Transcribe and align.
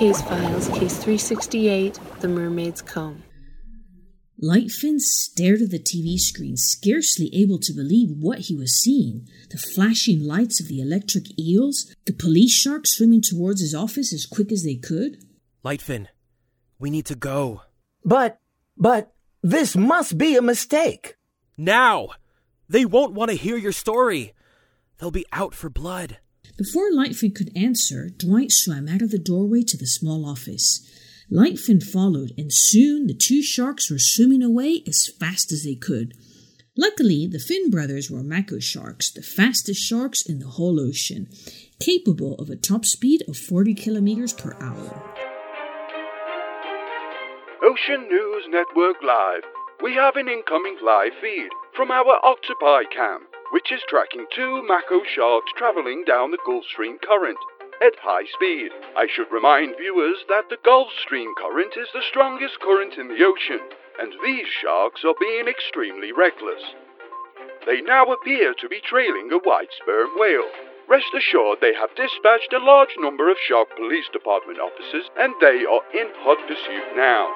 Lightfin 0.00 0.14
Case 0.14 0.22
Files, 0.22 0.68
Case 0.68 0.96
368 0.96 1.98
The 2.20 2.28
Mermaid's 2.28 2.80
Comb. 2.80 3.22
Lightfin 4.42 4.98
stared 4.98 5.60
at 5.60 5.70
the 5.70 5.78
TV 5.78 6.16
screen, 6.16 6.56
scarcely 6.56 7.28
able 7.34 7.58
to 7.58 7.74
believe 7.74 8.08
what 8.18 8.38
he 8.38 8.56
was 8.56 8.80
seeing. 8.80 9.28
The 9.50 9.58
flashing 9.58 10.24
lights 10.24 10.58
of 10.58 10.68
the 10.68 10.80
electric 10.80 11.38
eels, 11.38 11.94
the 12.06 12.14
police 12.14 12.50
sharks 12.50 12.96
swimming 12.96 13.20
towards 13.20 13.60
his 13.60 13.74
office 13.74 14.14
as 14.14 14.24
quick 14.24 14.50
as 14.50 14.64
they 14.64 14.76
could. 14.76 15.18
Lightfin, 15.62 16.06
we 16.78 16.88
need 16.88 17.04
to 17.04 17.14
go. 17.14 17.60
But, 18.02 18.38
but, 18.78 19.12
this 19.42 19.76
must 19.76 20.16
be 20.16 20.34
a 20.34 20.42
mistake. 20.42 21.16
Now! 21.58 22.08
They 22.70 22.86
won't 22.86 23.12
want 23.12 23.32
to 23.32 23.36
hear 23.36 23.58
your 23.58 23.72
story. 23.72 24.32
They'll 24.96 25.10
be 25.10 25.26
out 25.30 25.52
for 25.52 25.68
blood. 25.68 26.20
Before 26.56 26.90
Lightfin 26.90 27.34
could 27.34 27.50
answer, 27.56 28.10
Dwight 28.10 28.50
swam 28.50 28.86
out 28.88 29.02
of 29.02 29.10
the 29.10 29.18
doorway 29.18 29.62
to 29.62 29.76
the 29.76 29.86
small 29.86 30.26
office. 30.26 30.86
Lightfin 31.30 31.82
followed, 31.82 32.32
and 32.36 32.52
soon 32.52 33.06
the 33.06 33.14
two 33.14 33.42
sharks 33.42 33.90
were 33.90 33.98
swimming 33.98 34.42
away 34.42 34.82
as 34.86 35.08
fast 35.18 35.52
as 35.52 35.64
they 35.64 35.74
could. 35.74 36.12
Luckily, 36.76 37.26
the 37.26 37.38
Finn 37.38 37.70
brothers 37.70 38.10
were 38.10 38.22
mako 38.22 38.58
sharks, 38.58 39.10
the 39.10 39.22
fastest 39.22 39.80
sharks 39.80 40.22
in 40.26 40.38
the 40.38 40.48
whole 40.48 40.80
ocean, 40.80 41.28
capable 41.78 42.34
of 42.34 42.50
a 42.50 42.56
top 42.56 42.84
speed 42.84 43.22
of 43.26 43.36
40 43.36 43.74
kilometers 43.74 44.32
per 44.32 44.54
hour. 44.60 45.02
Ocean 47.62 48.08
News 48.08 48.44
Network 48.50 48.96
Live. 49.02 49.42
We 49.82 49.94
have 49.94 50.16
an 50.16 50.28
incoming 50.28 50.76
live 50.84 51.12
feed 51.22 51.48
from 51.74 51.90
our 51.90 52.18
Octopi 52.24 52.84
cam 52.92 53.29
which 53.50 53.72
is 53.72 53.82
tracking 53.88 54.26
two 54.34 54.62
mako 54.66 55.02
sharks 55.04 55.52
traveling 55.56 56.04
down 56.04 56.30
the 56.30 56.38
Gulf 56.46 56.64
Stream 56.66 56.98
current 56.98 57.38
at 57.82 57.96
high 58.02 58.24
speed. 58.36 58.70
I 58.96 59.06
should 59.08 59.32
remind 59.32 59.76
viewers 59.76 60.18
that 60.28 60.48
the 60.50 60.58
Gulf 60.64 60.88
Stream 61.02 61.32
current 61.38 61.74
is 61.76 61.88
the 61.92 62.04
strongest 62.08 62.60
current 62.60 62.94
in 62.98 63.08
the 63.08 63.24
ocean, 63.24 63.60
and 63.98 64.12
these 64.22 64.46
sharks 64.46 65.04
are 65.04 65.14
being 65.18 65.48
extremely 65.48 66.12
reckless. 66.12 66.62
They 67.66 67.80
now 67.80 68.04
appear 68.04 68.54
to 68.54 68.68
be 68.68 68.80
trailing 68.80 69.30
a 69.32 69.38
white 69.38 69.72
sperm 69.80 70.10
whale. 70.16 70.48
Rest 70.88 71.14
assured 71.16 71.60
they 71.60 71.74
have 71.74 71.94
dispatched 71.94 72.52
a 72.52 72.58
large 72.58 72.96
number 72.98 73.30
of 73.30 73.36
Shark 73.46 73.68
Police 73.76 74.08
Department 74.12 74.58
officers, 74.58 75.08
and 75.16 75.32
they 75.40 75.64
are 75.64 75.84
in 75.94 76.10
hot 76.18 76.40
pursuit 76.48 76.96
now. 76.96 77.30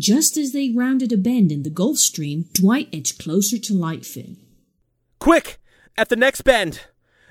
Just 0.00 0.38
as 0.38 0.52
they 0.52 0.70
rounded 0.74 1.12
a 1.12 1.18
bend 1.18 1.52
in 1.52 1.62
the 1.62 1.68
Gulf 1.68 1.98
Stream, 1.98 2.46
Dwight 2.54 2.88
edged 2.90 3.18
closer 3.18 3.58
to 3.58 3.74
Lightfin. 3.74 4.38
Quick! 5.18 5.60
At 5.98 6.08
the 6.08 6.16
next 6.16 6.40
bend! 6.40 6.80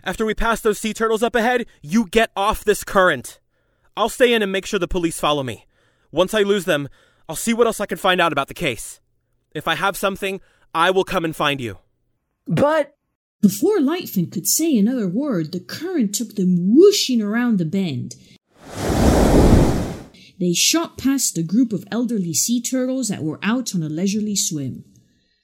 After 0.03 0.23
we 0.23 0.35
pass 0.35 0.61
those 0.61 0.77
sea 0.77 0.93
turtles 0.93 1.23
up 1.23 1.33
ahead, 1.33 1.65
you 1.81 2.05
get 2.05 2.29
off 2.35 2.63
this 2.63 2.83
current. 2.83 3.39
I'll 3.97 4.07
stay 4.07 4.33
in 4.33 4.43
and 4.43 4.51
make 4.51 4.67
sure 4.67 4.79
the 4.79 4.87
police 4.87 5.19
follow 5.19 5.41
me. 5.41 5.65
Once 6.11 6.35
I 6.35 6.43
lose 6.43 6.65
them, 6.65 6.89
I'll 7.27 7.35
see 7.35 7.55
what 7.55 7.65
else 7.65 7.79
I 7.79 7.87
can 7.87 7.97
find 7.97 8.21
out 8.21 8.31
about 8.31 8.49
the 8.49 8.53
case. 8.53 9.01
If 9.51 9.67
I 9.67 9.73
have 9.73 9.97
something, 9.97 10.39
I 10.71 10.91
will 10.91 11.03
come 11.03 11.25
and 11.25 11.35
find 11.35 11.59
you. 11.59 11.79
But. 12.45 12.95
Before 13.41 13.79
Lightfin 13.79 14.31
could 14.31 14.45
say 14.45 14.77
another 14.77 15.07
word, 15.07 15.53
the 15.53 15.59
current 15.59 16.13
took 16.13 16.35
them 16.35 16.75
whooshing 16.75 17.19
around 17.19 17.57
the 17.57 17.65
bend. 17.65 18.13
They 20.39 20.53
shot 20.53 20.97
past 20.97 21.37
a 21.37 21.43
group 21.43 21.73
of 21.73 21.85
elderly 21.91 22.33
sea 22.33 22.61
turtles 22.61 23.09
that 23.09 23.23
were 23.23 23.39
out 23.43 23.75
on 23.75 23.83
a 23.83 23.89
leisurely 23.89 24.35
swim. 24.35 24.85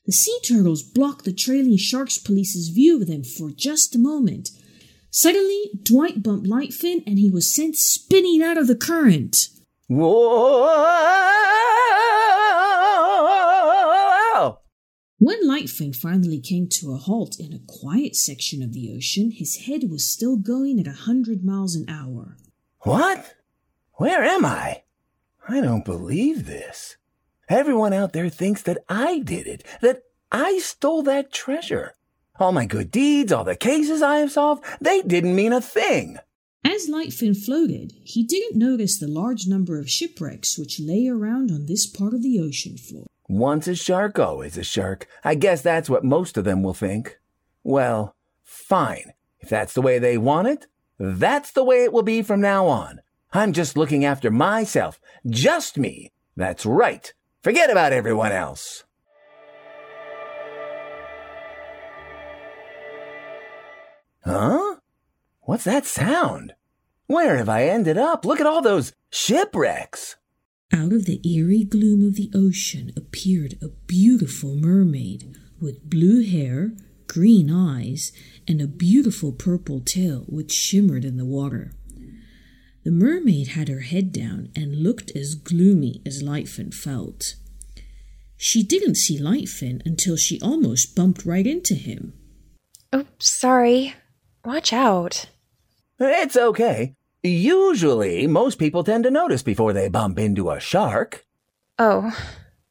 The 0.06 0.14
sea 0.14 0.40
turtles 0.48 0.84
blocked 0.84 1.26
the 1.26 1.34
trailing 1.34 1.78
sharks 1.78 2.18
police's 2.18 2.70
view 2.70 3.02
of 3.02 3.08
them 3.08 3.24
for 3.24 3.52
just 3.52 3.96
a 3.96 4.00
moment. 4.00 4.52
Suddenly, 5.10 5.72
Dwight 5.82 6.24
bumped 6.24 6.48
Lightfin 6.48 7.04
and 7.06 7.18
he 7.18 7.30
was 7.30 7.54
sent 7.54 7.76
spinning 7.76 8.42
out 8.42 8.58
of 8.58 8.68
the 8.68 8.76
current. 8.76 9.50
Whoa! 9.88 11.16
When 15.18 15.48
Lightfin 15.48 15.96
finally 15.96 16.40
came 16.40 16.68
to 16.74 16.92
a 16.92 16.98
halt 16.98 17.40
in 17.40 17.52
a 17.52 17.60
quiet 17.66 18.16
section 18.16 18.62
of 18.62 18.74
the 18.74 18.94
ocean, 18.96 19.32
his 19.32 19.66
head 19.66 19.90
was 19.90 20.06
still 20.06 20.38
going 20.38 20.80
at 20.80 20.88
a 20.88 20.92
hundred 20.92 21.44
miles 21.44 21.76
an 21.76 21.86
hour. 21.90 22.38
What? 22.82 23.34
Where 23.94 24.24
am 24.24 24.46
I? 24.46 24.84
I 25.48 25.62
don't 25.62 25.86
believe 25.86 26.48
this. 26.48 26.98
Everyone 27.48 27.94
out 27.94 28.14
there 28.14 28.30
thinks 28.30 28.64
that 28.64 28.80
I 28.90 29.20
did 29.20 29.46
it, 29.46 29.64
that 29.82 30.04
I 30.32 30.58
stole 30.58 31.04
that 31.04 31.32
treasure. 31.32 31.94
All 32.40 32.52
my 32.52 32.66
good 32.66 32.90
deeds, 32.90 33.32
all 33.32 33.44
the 33.44 33.56
cases 33.56 34.02
I 34.02 34.18
have 34.18 34.32
solved, 34.32 34.64
they 34.82 35.02
didn't 35.04 35.36
mean 35.36 35.54
a 35.54 35.62
thing. 35.62 36.18
As 36.66 36.90
Lightfin 36.90 37.38
floated, 37.38 37.94
he 38.04 38.24
didn't 38.24 38.58
notice 38.58 38.98
the 38.98 39.08
large 39.08 39.46
number 39.46 39.78
of 39.78 39.90
shipwrecks 39.90 40.58
which 40.58 40.80
lay 40.80 41.08
around 41.08 41.52
on 41.52 41.68
this 41.68 41.86
part 41.86 42.16
of 42.16 42.24
the 42.24 42.40
ocean 42.40 42.76
floor. 42.76 43.06
Once 43.28 43.68
a 43.68 43.76
shark, 43.76 44.18
always 44.18 44.58
a 44.58 44.64
shark. 44.64 45.08
I 45.24 45.36
guess 45.36 45.62
that's 45.62 45.90
what 45.90 46.04
most 46.04 46.38
of 46.38 46.44
them 46.44 46.64
will 46.64 46.74
think. 46.74 47.20
Well, 47.64 48.16
fine. 48.44 49.14
If 49.40 49.50
that's 49.50 49.74
the 49.74 49.82
way 49.84 50.00
they 50.00 50.18
want 50.18 50.48
it, 50.48 50.66
that's 50.98 51.52
the 51.52 51.64
way 51.64 51.84
it 51.84 51.94
will 51.94 52.04
be 52.04 52.24
from 52.24 52.42
now 52.42 52.66
on. 52.66 53.02
I'm 53.34 53.54
just 53.54 53.78
looking 53.78 54.06
after 54.06 54.32
myself. 54.32 55.00
Just 55.28 55.78
me. 55.78 56.12
That's 56.36 56.66
right. 56.66 57.14
Forget 57.42 57.70
about 57.70 57.94
everyone 57.94 58.32
else. 58.32 58.84
Huh? 64.24 64.78
What's 65.42 65.66
that 65.66 65.86
sound? 65.86 66.56
Where 67.08 67.38
have 67.38 67.50
I 67.50 67.66
ended 67.66 67.98
up? 67.98 68.26
Look 68.26 68.40
at 68.40 68.48
all 68.48 68.62
those 68.62 68.94
shipwrecks. 69.12 70.16
Out 70.74 70.92
of 70.92 71.06
the 71.06 71.22
eerie 71.24 71.64
gloom 71.64 72.04
of 72.08 72.16
the 72.16 72.32
ocean 72.34 72.92
appeared 72.98 73.56
a 73.62 73.70
beautiful 73.86 74.56
mermaid 74.56 75.36
with 75.62 75.88
blue 75.88 76.24
hair, 76.24 76.76
green 77.06 77.52
eyes, 77.52 78.12
and 78.48 78.60
a 78.60 78.68
beautiful 78.68 79.32
purple 79.32 79.80
tail 79.80 80.26
which 80.28 80.52
shimmered 80.52 81.06
in 81.06 81.18
the 81.18 81.26
water. 81.26 81.72
The 82.86 82.92
mermaid 82.92 83.48
had 83.50 83.68
her 83.68 83.80
head 83.80 84.12
down 84.12 84.50
and 84.56 84.84
looked 84.84 85.12
as 85.16 85.34
gloomy 85.34 86.04
as 86.06 86.22
Lightfin 86.22 86.72
felt. 86.72 87.34
She 88.38 88.62
didn't 88.62 88.94
see 88.94 89.20
Lightfin 89.20 89.84
until 89.88 90.16
she 90.16 90.40
almost 90.40 90.96
bumped 90.96 91.26
right 91.26 91.48
into 91.48 91.74
him. 91.74 92.14
Oh, 92.94 93.08
sorry. 93.18 93.96
Watch 94.46 94.72
out. 94.72 95.26
It's 96.00 96.38
okay. 96.38 96.94
Usually, 97.24 98.28
most 98.28 98.60
people 98.60 98.84
tend 98.84 99.04
to 99.06 99.10
notice 99.10 99.42
before 99.42 99.74
they 99.74 99.90
bump 99.90 100.20
into 100.20 100.52
a 100.52 100.60
shark. 100.60 101.26
Oh, 101.80 102.16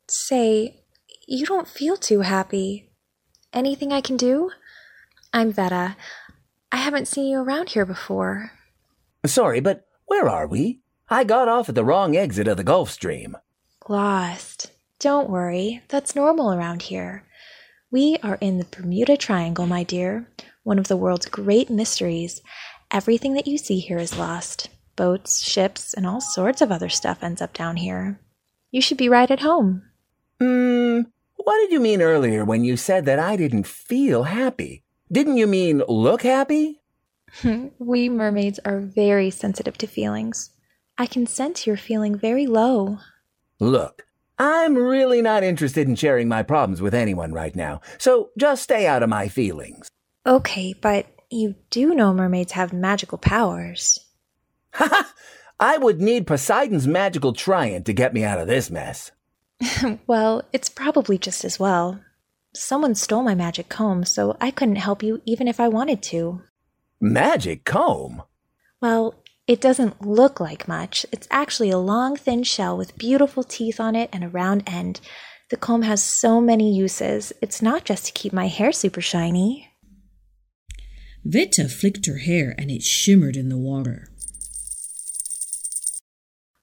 say, 0.06 0.84
you 1.26 1.44
don't 1.44 1.66
feel 1.66 1.96
too 1.96 2.20
happy. 2.20 2.92
Anything 3.52 3.92
I 3.92 4.00
can 4.00 4.16
do? 4.16 4.52
I'm 5.32 5.50
Veta. 5.50 5.96
I 6.70 6.76
haven't 6.76 7.08
seen 7.08 7.26
you 7.26 7.40
around 7.40 7.70
here 7.70 7.84
before. 7.84 8.52
Sorry, 9.26 9.58
but 9.58 9.88
where 10.06 10.28
are 10.28 10.46
we? 10.46 10.80
I 11.08 11.24
got 11.24 11.48
off 11.48 11.68
at 11.68 11.74
the 11.74 11.84
wrong 11.84 12.16
exit 12.16 12.48
of 12.48 12.56
the 12.56 12.64
Gulf 12.64 12.90
Stream. 12.90 13.36
Lost. 13.88 14.70
Don't 14.98 15.28
worry, 15.28 15.82
that's 15.88 16.16
normal 16.16 16.52
around 16.52 16.82
here. 16.82 17.24
We 17.90 18.16
are 18.22 18.38
in 18.40 18.58
the 18.58 18.64
Bermuda 18.64 19.16
Triangle, 19.16 19.66
my 19.66 19.82
dear, 19.82 20.28
one 20.62 20.78
of 20.78 20.88
the 20.88 20.96
world's 20.96 21.26
great 21.26 21.68
mysteries. 21.68 22.40
Everything 22.90 23.34
that 23.34 23.46
you 23.46 23.58
see 23.58 23.80
here 23.80 23.98
is 23.98 24.18
lost. 24.18 24.68
Boats, 24.96 25.42
ships, 25.42 25.94
and 25.94 26.06
all 26.06 26.20
sorts 26.20 26.60
of 26.60 26.72
other 26.72 26.88
stuff 26.88 27.22
ends 27.22 27.42
up 27.42 27.52
down 27.52 27.76
here. 27.76 28.20
You 28.70 28.80
should 28.80 28.98
be 28.98 29.08
right 29.08 29.30
at 29.30 29.40
home. 29.40 29.82
Hmm, 30.40 31.02
what 31.36 31.58
did 31.58 31.72
you 31.72 31.80
mean 31.80 32.00
earlier 32.00 32.44
when 32.44 32.64
you 32.64 32.76
said 32.76 33.04
that 33.04 33.18
I 33.18 33.36
didn't 33.36 33.66
feel 33.66 34.24
happy? 34.24 34.84
Didn't 35.12 35.36
you 35.36 35.46
mean 35.46 35.82
look 35.86 36.22
happy? 36.22 36.80
we 37.78 38.08
mermaids 38.08 38.60
are 38.64 38.80
very 38.80 39.30
sensitive 39.30 39.78
to 39.78 39.86
feelings. 39.86 40.50
I 40.96 41.06
can 41.06 41.26
sense 41.26 41.66
you're 41.66 41.76
feeling 41.76 42.16
very 42.16 42.46
low. 42.46 42.98
Look, 43.58 44.06
I'm 44.38 44.76
really 44.76 45.22
not 45.22 45.42
interested 45.42 45.88
in 45.88 45.96
sharing 45.96 46.28
my 46.28 46.42
problems 46.42 46.80
with 46.80 46.94
anyone 46.94 47.32
right 47.32 47.54
now, 47.54 47.80
so 47.98 48.30
just 48.38 48.62
stay 48.62 48.86
out 48.86 49.02
of 49.02 49.08
my 49.08 49.28
feelings. 49.28 49.88
Okay, 50.26 50.74
but 50.80 51.06
you 51.30 51.54
do 51.70 51.94
know 51.94 52.14
mermaids 52.14 52.52
have 52.52 52.72
magical 52.72 53.18
powers. 53.18 53.98
Ha! 54.74 55.12
I 55.60 55.78
would 55.78 56.00
need 56.00 56.26
Poseidon's 56.26 56.86
magical 56.86 57.32
trident 57.32 57.86
to 57.86 57.92
get 57.92 58.12
me 58.12 58.24
out 58.24 58.40
of 58.40 58.48
this 58.48 58.70
mess. 58.70 59.12
well, 60.06 60.42
it's 60.52 60.68
probably 60.68 61.16
just 61.16 61.44
as 61.44 61.60
well. 61.60 62.00
Someone 62.54 62.94
stole 62.94 63.22
my 63.22 63.36
magic 63.36 63.68
comb, 63.68 64.04
so 64.04 64.36
I 64.40 64.50
couldn't 64.50 64.76
help 64.76 65.02
you 65.02 65.22
even 65.24 65.46
if 65.46 65.60
I 65.60 65.68
wanted 65.68 66.02
to. 66.04 66.42
Magic 67.06 67.66
comb? 67.66 68.22
Well, 68.80 69.22
it 69.46 69.60
doesn't 69.60 70.00
look 70.00 70.40
like 70.40 70.66
much. 70.66 71.04
It's 71.12 71.28
actually 71.30 71.68
a 71.68 71.76
long, 71.76 72.16
thin 72.16 72.44
shell 72.44 72.78
with 72.78 72.96
beautiful 72.96 73.44
teeth 73.44 73.78
on 73.78 73.94
it 73.94 74.08
and 74.10 74.24
a 74.24 74.28
round 74.30 74.62
end. 74.66 75.02
The 75.50 75.58
comb 75.58 75.82
has 75.82 76.02
so 76.02 76.40
many 76.40 76.74
uses. 76.74 77.30
It's 77.42 77.60
not 77.60 77.84
just 77.84 78.06
to 78.06 78.12
keep 78.12 78.32
my 78.32 78.48
hair 78.48 78.72
super 78.72 79.02
shiny. 79.02 79.68
Veta 81.22 81.68
flicked 81.68 82.06
her 82.06 82.16
hair 82.16 82.54
and 82.56 82.70
it 82.70 82.82
shimmered 82.82 83.36
in 83.36 83.50
the 83.50 83.58
water. 83.58 84.08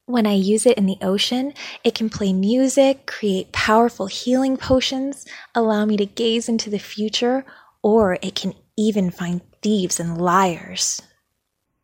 When 0.07 0.25
I 0.25 0.33
use 0.33 0.65
it 0.65 0.75
in 0.75 0.87
the 0.87 0.97
ocean, 1.03 1.53
it 1.83 1.93
can 1.93 2.09
play 2.09 2.33
music, 2.33 3.05
create 3.05 3.51
powerful 3.51 4.07
healing 4.07 4.57
potions, 4.57 5.23
allow 5.53 5.85
me 5.85 5.97
to 5.97 6.05
gaze 6.07 6.49
into 6.49 6.71
the 6.71 6.79
future, 6.79 7.45
or 7.83 8.17
it 8.23 8.33
can 8.33 8.55
even 8.75 9.11
find 9.11 9.41
thieves 9.61 9.99
and 9.99 10.19
liars. 10.19 11.01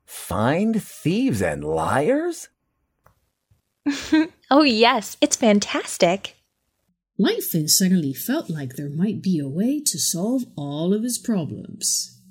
Find 0.06 0.82
thieves 0.82 1.42
and 1.42 1.64
liars? 1.64 2.50
oh, 4.52 4.64
yes, 4.64 5.18
it's 5.22 5.36
fantastic. 5.36 6.36
Lightfin 7.20 7.68
suddenly 7.68 8.14
felt 8.14 8.50
like 8.50 8.76
there 8.76 8.90
might 8.90 9.22
be 9.22 9.40
a 9.40 9.48
way 9.48 9.82
to 9.82 9.98
solve 9.98 10.44
all 10.56 10.94
of 10.94 11.04
his 11.04 11.18
problems. 11.18 12.22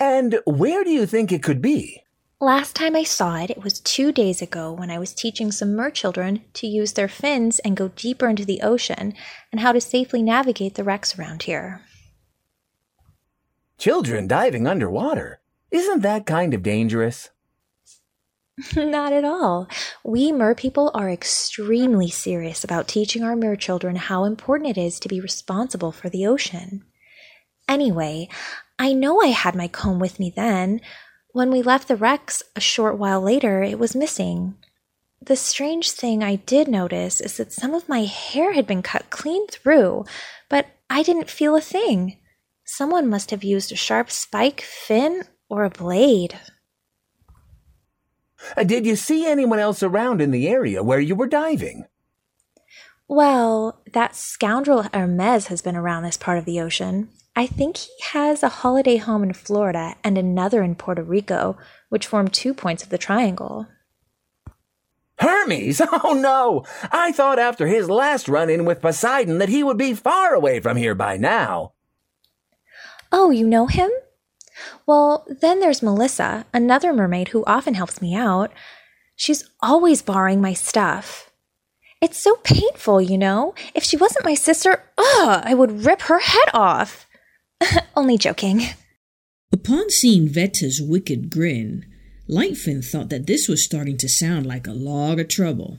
And 0.00 0.40
where 0.46 0.84
do 0.84 0.90
you 0.90 1.06
think 1.06 1.30
it 1.30 1.42
could 1.42 1.60
be? 1.60 2.02
Last 2.40 2.74
time 2.74 2.96
I 2.96 3.04
saw 3.04 3.36
it, 3.36 3.50
it 3.50 3.62
was 3.62 3.78
two 3.78 4.10
days 4.10 4.42
ago 4.42 4.72
when 4.72 4.90
I 4.90 4.98
was 4.98 5.14
teaching 5.14 5.52
some 5.52 5.76
mer 5.76 5.90
children 5.90 6.42
to 6.54 6.66
use 6.66 6.94
their 6.94 7.08
fins 7.08 7.60
and 7.60 7.76
go 7.76 7.88
deeper 7.88 8.28
into 8.28 8.44
the 8.44 8.62
ocean 8.62 9.14
and 9.52 9.60
how 9.60 9.70
to 9.70 9.80
safely 9.80 10.22
navigate 10.22 10.74
the 10.74 10.82
wrecks 10.82 11.16
around 11.16 11.44
here. 11.44 11.82
Children 13.82 14.28
diving 14.28 14.68
underwater? 14.68 15.40
Isn't 15.72 16.02
that 16.02 16.24
kind 16.24 16.54
of 16.54 16.62
dangerous? 16.62 17.30
Not 18.76 19.12
at 19.12 19.24
all. 19.24 19.66
We 20.04 20.30
mer 20.30 20.54
people 20.54 20.92
are 20.94 21.10
extremely 21.10 22.08
serious 22.08 22.62
about 22.62 22.86
teaching 22.86 23.24
our 23.24 23.34
mer 23.34 23.56
children 23.56 23.96
how 23.96 24.22
important 24.22 24.70
it 24.70 24.80
is 24.80 25.00
to 25.00 25.08
be 25.08 25.20
responsible 25.20 25.90
for 25.90 26.08
the 26.08 26.28
ocean. 26.28 26.84
Anyway, 27.66 28.28
I 28.78 28.92
know 28.92 29.20
I 29.20 29.34
had 29.34 29.56
my 29.56 29.66
comb 29.66 29.98
with 29.98 30.20
me 30.20 30.30
then, 30.30 30.80
when 31.32 31.50
we 31.50 31.60
left 31.60 31.88
the 31.88 31.96
wrecks 31.96 32.40
a 32.54 32.60
short 32.60 32.98
while 32.98 33.20
later, 33.20 33.64
it 33.64 33.80
was 33.80 33.96
missing. 33.96 34.54
The 35.20 35.34
strange 35.34 35.90
thing 35.90 36.22
I 36.22 36.36
did 36.36 36.68
notice 36.68 37.20
is 37.20 37.36
that 37.38 37.52
some 37.52 37.74
of 37.74 37.88
my 37.88 38.04
hair 38.04 38.52
had 38.52 38.68
been 38.68 38.82
cut 38.82 39.10
clean 39.10 39.48
through, 39.48 40.04
but 40.48 40.66
I 40.88 41.02
didn't 41.02 41.28
feel 41.28 41.56
a 41.56 41.60
thing. 41.60 42.18
Someone 42.74 43.10
must 43.10 43.30
have 43.32 43.44
used 43.44 43.70
a 43.70 43.76
sharp 43.76 44.10
spike, 44.10 44.62
fin, 44.62 45.24
or 45.50 45.62
a 45.62 45.68
blade. 45.68 46.38
Uh, 48.56 48.64
did 48.64 48.86
you 48.86 48.96
see 48.96 49.26
anyone 49.26 49.58
else 49.58 49.82
around 49.82 50.22
in 50.22 50.30
the 50.30 50.48
area 50.48 50.82
where 50.82 50.98
you 50.98 51.14
were 51.14 51.26
diving? 51.26 51.84
Well, 53.06 53.82
that 53.92 54.16
scoundrel 54.16 54.86
Hermes 54.94 55.48
has 55.48 55.60
been 55.60 55.76
around 55.76 56.04
this 56.04 56.16
part 56.16 56.38
of 56.38 56.46
the 56.46 56.60
ocean. 56.60 57.10
I 57.36 57.46
think 57.46 57.76
he 57.76 57.90
has 58.12 58.42
a 58.42 58.48
holiday 58.48 58.96
home 58.96 59.22
in 59.22 59.34
Florida 59.34 59.94
and 60.02 60.16
another 60.16 60.62
in 60.62 60.74
Puerto 60.74 61.02
Rico, 61.02 61.58
which 61.90 62.06
form 62.06 62.28
two 62.28 62.54
points 62.54 62.82
of 62.82 62.88
the 62.88 62.96
triangle. 62.96 63.66
Hermes? 65.18 65.82
Oh 66.04 66.14
no! 66.14 66.64
I 66.90 67.12
thought 67.12 67.38
after 67.38 67.66
his 67.66 67.90
last 67.90 68.30
run 68.30 68.48
in 68.48 68.64
with 68.64 68.80
Poseidon 68.80 69.36
that 69.40 69.50
he 69.50 69.62
would 69.62 69.76
be 69.76 69.92
far 69.92 70.32
away 70.32 70.58
from 70.58 70.78
here 70.78 70.94
by 70.94 71.18
now. 71.18 71.74
Oh, 73.12 73.30
you 73.30 73.46
know 73.46 73.66
him? 73.66 73.90
Well, 74.86 75.26
then 75.28 75.60
there's 75.60 75.82
Melissa, 75.82 76.46
another 76.54 76.92
mermaid 76.92 77.28
who 77.28 77.44
often 77.44 77.74
helps 77.74 78.00
me 78.00 78.14
out. 78.14 78.50
She's 79.16 79.48
always 79.60 80.02
borrowing 80.02 80.40
my 80.40 80.54
stuff. 80.54 81.30
It's 82.00 82.18
so 82.18 82.36
painful, 82.36 83.00
you 83.00 83.18
know? 83.18 83.54
If 83.74 83.84
she 83.84 83.96
wasn't 83.96 84.24
my 84.24 84.34
sister, 84.34 84.82
ugh, 84.98 85.42
I 85.44 85.54
would 85.54 85.84
rip 85.84 86.02
her 86.02 86.18
head 86.18 86.48
off. 86.54 87.06
Only 87.96 88.18
joking. 88.18 88.62
Upon 89.52 89.90
seeing 89.90 90.28
Veta's 90.28 90.80
wicked 90.82 91.30
grin, 91.30 91.84
Lightfin 92.28 92.84
thought 92.84 93.10
that 93.10 93.26
this 93.26 93.46
was 93.46 93.62
starting 93.62 93.98
to 93.98 94.08
sound 94.08 94.46
like 94.46 94.66
a 94.66 94.72
lot 94.72 95.20
of 95.20 95.28
trouble. 95.28 95.78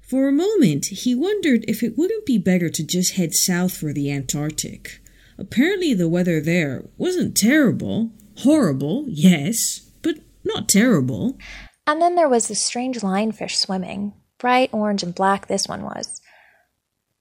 For 0.00 0.26
a 0.26 0.32
moment, 0.32 0.86
he 0.86 1.14
wondered 1.14 1.64
if 1.68 1.82
it 1.82 1.98
wouldn't 1.98 2.26
be 2.26 2.38
better 2.38 2.70
to 2.70 2.82
just 2.82 3.14
head 3.14 3.34
south 3.34 3.76
for 3.76 3.92
the 3.92 4.10
Antarctic. 4.10 5.01
Apparently, 5.38 5.94
the 5.94 6.08
weather 6.08 6.40
there 6.40 6.84
wasn't 6.96 7.36
terrible. 7.36 8.10
Horrible, 8.38 9.04
yes, 9.08 9.90
but 10.02 10.16
not 10.44 10.68
terrible. 10.68 11.38
And 11.86 12.00
then 12.00 12.14
there 12.14 12.28
was 12.28 12.48
the 12.48 12.54
strange 12.54 13.00
lionfish 13.00 13.56
swimming. 13.56 14.12
Bright 14.38 14.70
orange 14.72 15.02
and 15.02 15.14
black, 15.14 15.46
this 15.46 15.68
one 15.68 15.82
was. 15.82 16.20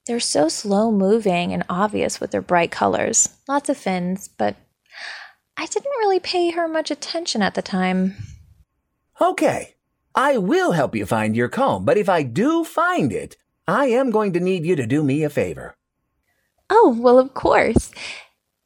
They're 0.07 0.19
so 0.19 0.47
slow 0.49 0.91
moving 0.91 1.53
and 1.53 1.63
obvious 1.69 2.19
with 2.19 2.31
their 2.31 2.41
bright 2.41 2.71
colors. 2.71 3.29
Lots 3.47 3.69
of 3.69 3.77
fins, 3.77 4.27
but 4.27 4.55
I 5.57 5.67
didn't 5.67 5.91
really 5.99 6.19
pay 6.19 6.51
her 6.51 6.67
much 6.67 6.89
attention 6.89 7.41
at 7.41 7.53
the 7.53 7.61
time. 7.61 8.15
Okay, 9.19 9.75
I 10.15 10.37
will 10.37 10.71
help 10.71 10.95
you 10.95 11.05
find 11.05 11.35
your 11.35 11.49
comb, 11.49 11.85
but 11.85 11.97
if 11.97 12.09
I 12.09 12.23
do 12.23 12.63
find 12.63 13.13
it, 13.13 13.37
I 13.67 13.85
am 13.87 14.09
going 14.09 14.33
to 14.33 14.39
need 14.39 14.65
you 14.65 14.75
to 14.75 14.87
do 14.87 15.03
me 15.03 15.23
a 15.23 15.29
favor. 15.29 15.75
Oh, 16.73 16.95
well, 16.97 17.19
of 17.19 17.33
course. 17.33 17.91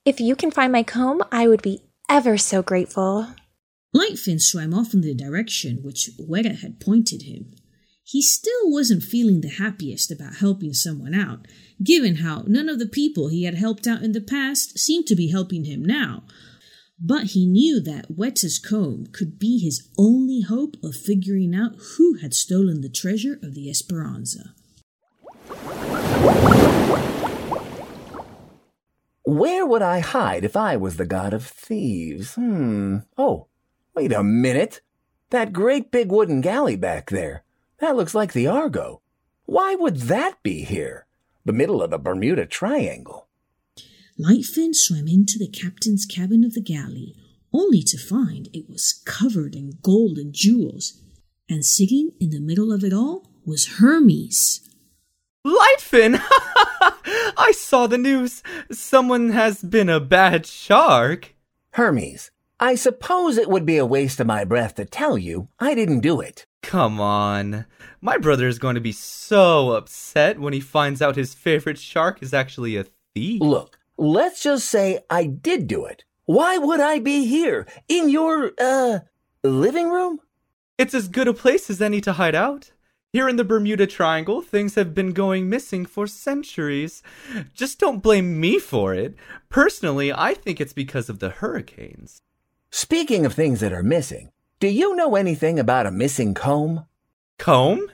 If 0.06 0.20
you 0.20 0.36
can 0.36 0.52
find 0.52 0.72
my 0.72 0.84
comb, 0.84 1.24
I 1.32 1.48
would 1.48 1.64
be 1.64 1.82
ever 2.08 2.38
so 2.38 2.62
grateful. 2.62 3.28
Lightfin 3.96 4.40
swam 4.40 4.76
off 4.76 4.94
in 4.94 5.02
the 5.02 5.16
direction 5.16 5.80
which 5.82 6.12
Veta 6.20 6.54
had 6.54 6.80
pointed 6.80 7.24
him. 7.24 7.56
He 8.04 8.22
still 8.22 8.70
wasn't 8.72 9.02
feeling 9.02 9.42
the 9.42 9.50
happiest 9.50 10.12
about 10.12 10.36
helping 10.36 10.74
someone 10.74 11.16
out, 11.16 11.48
given 11.84 12.18
how 12.18 12.44
none 12.46 12.70
of 12.70 12.78
the 12.78 12.86
people 12.86 13.30
he 13.30 13.46
had 13.46 13.56
helped 13.56 13.88
out 13.88 14.04
in 14.04 14.12
the 14.12 14.22
past 14.22 14.78
seemed 14.78 15.08
to 15.08 15.16
be 15.16 15.30
helping 15.30 15.66
him 15.66 15.84
now. 15.84 16.24
But 17.00 17.32
he 17.32 17.48
knew 17.48 17.80
that 17.82 18.10
Veta's 18.10 18.60
comb 18.60 19.08
could 19.08 19.40
be 19.40 19.58
his 19.58 19.90
only 19.98 20.42
hope 20.42 20.78
of 20.84 20.96
figuring 20.96 21.56
out 21.56 21.76
who 21.98 22.20
had 22.22 22.36
stolen 22.36 22.82
the 22.82 22.90
treasure 22.90 23.40
of 23.42 23.56
the 23.56 23.68
Esperanza. 23.68 24.54
Where 29.26 29.66
would 29.66 29.82
I 29.82 30.02
hide 30.02 30.46
if 30.46 30.56
I 30.56 30.78
was 30.78 30.98
the 30.98 31.06
god 31.06 31.34
of 31.34 31.44
thieves? 31.44 32.36
Hmm. 32.36 32.98
Oh, 33.18 33.48
wait 33.96 34.14
a 34.14 34.24
minute. 34.24 34.82
That 35.32 35.52
great 35.52 35.90
big 35.90 36.12
wooden 36.12 36.42
galley 36.42 36.76
back 36.76 37.10
there. 37.10 37.44
That 37.80 37.96
looks 37.96 38.14
like 38.14 38.34
the 38.34 38.46
Argo. 38.46 39.02
Why 39.46 39.74
would 39.74 39.98
that 40.02 40.42
be 40.44 40.64
here? 40.64 41.08
The 41.44 41.54
middle 41.54 41.82
of 41.82 41.90
the 41.90 41.98
Bermuda 41.98 42.46
Triangle. 42.46 43.28
Lightfin 44.20 44.76
swam 44.76 45.08
into 45.08 45.40
the 45.40 45.50
captain's 45.50 46.06
cabin 46.06 46.44
of 46.44 46.54
the 46.54 46.62
galley, 46.62 47.16
only 47.52 47.82
to 47.82 47.98
find 47.98 48.48
it 48.54 48.70
was 48.70 49.02
covered 49.06 49.56
in 49.56 49.80
gold 49.82 50.20
and 50.20 50.34
jewels, 50.34 51.02
and 51.50 51.66
sitting 51.66 52.12
in 52.20 52.30
the 52.30 52.40
middle 52.40 52.72
of 52.72 52.84
it 52.84 52.94
all 52.94 53.28
was 53.44 53.78
Hermes. 53.80 54.62
Lightfin! 55.44 56.22
I 57.38 57.52
saw 57.52 57.88
the 57.88 57.98
news. 57.98 58.44
Someone 58.72 59.30
has 59.30 59.62
been 59.62 59.90
a 59.90 60.00
bad 60.00 60.46
shark. 60.46 61.36
Hermes, 61.72 62.32
I 62.60 62.76
suppose 62.76 63.38
it 63.38 63.50
would 63.50 63.66
be 63.66 63.78
a 63.78 63.86
waste 63.86 64.20
of 64.20 64.28
my 64.28 64.46
breath 64.46 64.76
to 64.76 64.86
tell 64.86 65.18
you 65.18 65.50
I 65.60 65.76
didn't 65.76 66.00
do 66.00 66.22
it. 66.22 66.46
Come 66.62 67.00
on. 67.00 67.66
My 68.02 68.18
brother 68.18 68.48
is 68.48 68.60
going 68.60 68.76
to 68.76 68.82
be 68.82 68.92
so 68.92 69.72
upset 69.72 70.40
when 70.40 70.54
he 70.54 70.60
finds 70.60 71.02
out 71.02 71.16
his 71.16 71.34
favorite 71.34 71.78
shark 71.78 72.24
is 72.24 72.34
actually 72.34 72.78
a 72.78 72.86
thief. 73.14 73.42
Look, 73.42 73.80
let's 73.98 74.42
just 74.42 74.68
say 74.70 75.00
I 75.10 75.26
did 75.26 75.68
do 75.68 75.86
it. 75.86 76.04
Why 76.26 76.58
would 76.58 76.80
I 76.80 77.00
be 77.00 77.26
here? 77.26 77.68
In 77.88 78.10
your, 78.10 78.52
uh, 78.58 79.00
living 79.44 79.90
room? 79.90 80.20
It's 80.78 80.94
as 80.94 81.08
good 81.08 81.28
a 81.28 81.34
place 81.34 81.70
as 81.70 81.82
any 81.82 82.02
to 82.02 82.14
hide 82.14 82.36
out. 82.36 82.72
Here 83.16 83.30
in 83.30 83.38
the 83.38 83.46
Bermuda 83.46 83.88
Triangle, 83.88 84.42
things 84.42 84.76
have 84.76 84.94
been 84.94 85.14
going 85.14 85.50
missing 85.50 85.86
for 85.86 86.06
centuries. 86.06 87.02
Just 87.54 87.80
don't 87.80 88.04
blame 88.04 88.42
me 88.42 88.60
for 88.60 88.94
it. 88.94 89.16
Personally, 89.48 90.12
I 90.12 90.34
think 90.34 90.60
it's 90.60 90.74
because 90.74 91.08
of 91.08 91.20
the 91.20 91.30
hurricanes. 91.30 92.24
Speaking 92.72 93.26
of 93.26 93.34
things 93.34 93.62
that 93.62 93.72
are 93.72 93.84
missing, 93.84 94.32
do 94.60 94.68
you 94.68 94.98
know 94.98 95.16
anything 95.16 95.58
about 95.58 95.86
a 95.86 95.92
missing 95.92 96.34
comb? 96.34 96.88
Comb? 97.40 97.90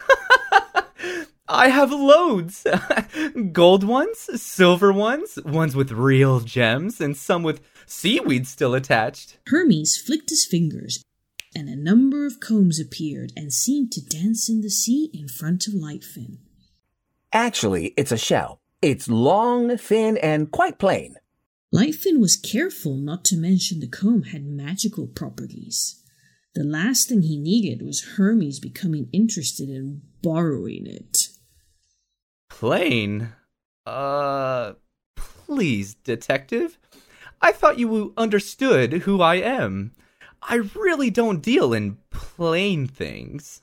I 1.48 1.68
have 1.68 1.92
loads. 1.92 2.66
Gold 3.52 3.84
ones, 3.84 4.42
silver 4.42 4.92
ones, 4.92 5.38
ones 5.44 5.76
with 5.76 5.92
real 5.92 6.40
gems, 6.40 7.00
and 7.00 7.16
some 7.16 7.44
with 7.44 7.60
seaweed 7.86 8.48
still 8.48 8.74
attached. 8.74 9.38
Hermes 9.46 9.96
flicked 9.96 10.30
his 10.30 10.44
fingers, 10.44 11.04
and 11.54 11.68
a 11.68 11.76
number 11.76 12.26
of 12.26 12.40
combs 12.40 12.78
appeared 12.78 13.32
and 13.36 13.52
seemed 13.52 13.92
to 13.92 14.04
dance 14.04 14.48
in 14.48 14.60
the 14.60 14.70
sea 14.70 15.10
in 15.12 15.28
front 15.28 15.66
of 15.66 15.74
Lightfin. 15.74 16.38
Actually, 17.32 17.94
it's 17.96 18.12
a 18.12 18.18
shell. 18.18 18.60
It's 18.82 19.08
long, 19.08 19.76
thin, 19.76 20.16
and 20.16 20.50
quite 20.50 20.78
plain. 20.78 21.16
Lightfin 21.74 22.18
was 22.18 22.36
careful 22.36 22.96
not 22.96 23.24
to 23.26 23.36
mention 23.36 23.80
the 23.80 23.86
comb 23.86 24.24
had 24.24 24.44
magical 24.44 25.06
properties. 25.06 26.02
The 26.54 26.64
last 26.64 27.08
thing 27.08 27.22
he 27.22 27.38
needed 27.38 27.84
was 27.84 28.16
Hermes 28.16 28.58
becoming 28.58 29.08
interested 29.12 29.68
in 29.68 30.02
borrowing 30.22 30.86
it. 30.86 31.28
Plain? 32.48 33.32
Uh, 33.86 34.72
please, 35.14 35.94
detective. 35.94 36.78
I 37.40 37.52
thought 37.52 37.78
you 37.78 38.12
understood 38.16 38.92
who 39.04 39.20
I 39.20 39.36
am. 39.36 39.92
I 40.42 40.56
really 40.74 41.10
don't 41.10 41.42
deal 41.42 41.72
in 41.72 41.98
plain 42.10 42.86
things. 42.86 43.62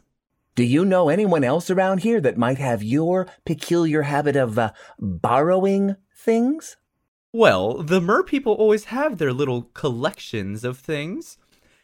Do 0.56 0.64
you 0.64 0.86
know 0.86 1.10
anyone 1.10 1.44
else 1.44 1.70
around 1.70 2.00
here 2.00 2.20
that 2.22 2.38
might 2.38 2.58
have 2.58 2.82
your 2.82 3.28
peculiar 3.46 4.04
habit 4.04 4.36
of 4.36 4.58
uh, 4.58 4.72
borrowing 5.00 5.96
things? 6.16 6.78
Well, 7.32 7.84
the 7.84 8.02
mer 8.02 8.24
people 8.24 8.54
always 8.54 8.86
have 8.86 9.18
their 9.18 9.34
little 9.34 9.64
collections 9.74 10.64
of 10.64 10.80
things. 10.80 11.38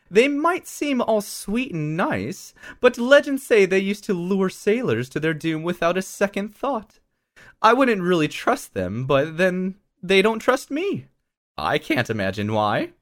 They 0.10 0.28
might 0.28 0.68
seem 0.68 1.02
all 1.02 1.22
sweet 1.22 1.74
and 1.74 1.96
nice, 1.98 2.54
but 2.80 2.98
legends 2.98 3.46
say 3.46 3.66
they 3.66 3.80
used 3.80 4.04
to 4.06 4.14
lure 4.14 4.50
sailors 4.50 5.10
to 5.10 5.20
their 5.20 5.34
doom 5.34 5.64
without 5.64 5.98
a 5.98 6.02
second 6.02 6.56
thought. 6.56 7.00
I 7.62 7.74
wouldn't 7.74 8.02
really 8.02 8.28
trust 8.28 8.74
them, 8.74 9.06
but 9.06 9.38
then 9.38 9.76
they 10.02 10.22
don't 10.22 10.40
trust 10.40 10.72
me. 10.72 11.08
I 11.58 11.78
can't 11.78 12.10
imagine 12.10 12.54
why. 12.54 12.94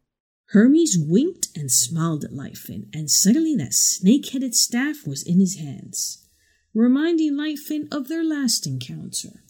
Hermes 0.52 0.98
winked 1.00 1.48
and 1.56 1.72
smiled 1.72 2.26
at 2.26 2.32
Lightfin, 2.32 2.88
and 2.94 3.10
suddenly 3.10 3.56
that 3.56 3.74
snake 3.74 4.30
headed 4.30 4.54
staff 4.54 5.08
was 5.08 5.24
in 5.24 5.40
his 5.40 5.56
hands, 5.58 6.28
reminding 6.74 7.34
Lightfin 7.34 7.88
of 7.90 8.10
their 8.10 8.24
last 8.24 8.68
encounter. 8.68 9.44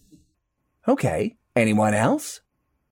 Okay. 0.88 1.38
Anyone 1.55 1.96
else? 1.96 2.41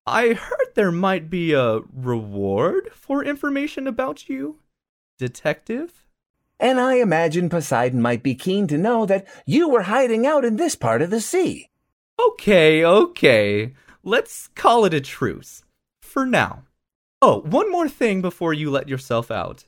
I 0.06 0.32
heard 0.32 0.74
there 0.74 0.90
might 0.90 1.30
be 1.30 1.52
a 1.52 1.80
reward 1.92 2.90
for 2.94 3.24
information 3.24 3.86
about 3.86 4.28
you, 4.28 4.58
detective. 5.16 6.04
And 6.58 6.80
I 6.80 6.94
imagine 6.94 7.48
Poseidon 7.48 8.02
might 8.02 8.24
be 8.24 8.34
keen 8.34 8.66
to 8.66 8.76
know 8.76 9.06
that 9.06 9.26
you 9.46 9.68
were 9.68 9.82
hiding 9.82 10.26
out 10.26 10.44
in 10.44 10.56
this 10.56 10.74
part 10.74 11.00
of 11.00 11.10
the 11.10 11.20
sea. 11.20 11.68
Okay, 12.18 12.84
okay. 12.84 13.72
Let's 14.02 14.48
call 14.48 14.84
it 14.84 14.94
a 14.94 15.00
truce. 15.00 15.62
For 16.00 16.26
now. 16.26 16.64
Oh, 17.22 17.40
one 17.40 17.70
more 17.70 17.88
thing 17.88 18.22
before 18.22 18.54
you 18.54 18.70
let 18.70 18.88
yourself 18.88 19.30
out. 19.30 19.64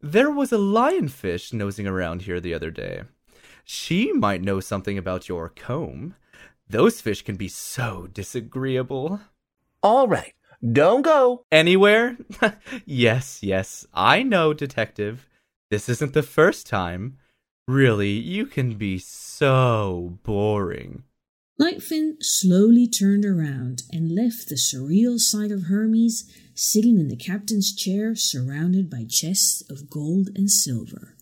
There 0.00 0.30
was 0.30 0.52
a 0.52 0.56
lionfish 0.56 1.52
nosing 1.52 1.86
around 1.86 2.22
here 2.22 2.38
the 2.38 2.54
other 2.54 2.70
day. 2.70 3.02
She 3.64 4.12
might 4.12 4.42
know 4.42 4.60
something 4.60 4.96
about 4.96 5.28
your 5.28 5.48
comb. 5.48 6.14
Those 6.68 7.00
fish 7.00 7.22
can 7.22 7.34
be 7.34 7.48
so 7.48 8.08
disagreeable. 8.12 9.20
All 9.82 10.06
right. 10.06 10.32
Don't 10.70 11.02
go. 11.02 11.44
Anywhere? 11.50 12.16
yes, 12.84 13.40
yes, 13.42 13.84
I 13.92 14.22
know, 14.22 14.54
Detective. 14.54 15.28
This 15.70 15.88
isn't 15.88 16.12
the 16.12 16.22
first 16.22 16.68
time. 16.68 17.18
Really, 17.66 18.10
you 18.10 18.46
can 18.46 18.74
be 18.74 18.98
so 18.98 20.18
boring. 20.22 21.02
Lightfin 21.60 22.16
slowly 22.20 22.86
turned 22.86 23.24
around 23.24 23.82
and 23.90 24.14
left 24.14 24.48
the 24.48 24.54
surreal 24.54 25.18
sight 25.18 25.50
of 25.50 25.64
Hermes 25.64 26.30
sitting 26.54 26.98
in 26.98 27.08
the 27.08 27.16
captain's 27.16 27.74
chair 27.74 28.14
surrounded 28.14 28.90
by 28.90 29.04
chests 29.08 29.62
of 29.70 29.90
gold 29.90 30.28
and 30.34 30.50
silver. 30.50 31.16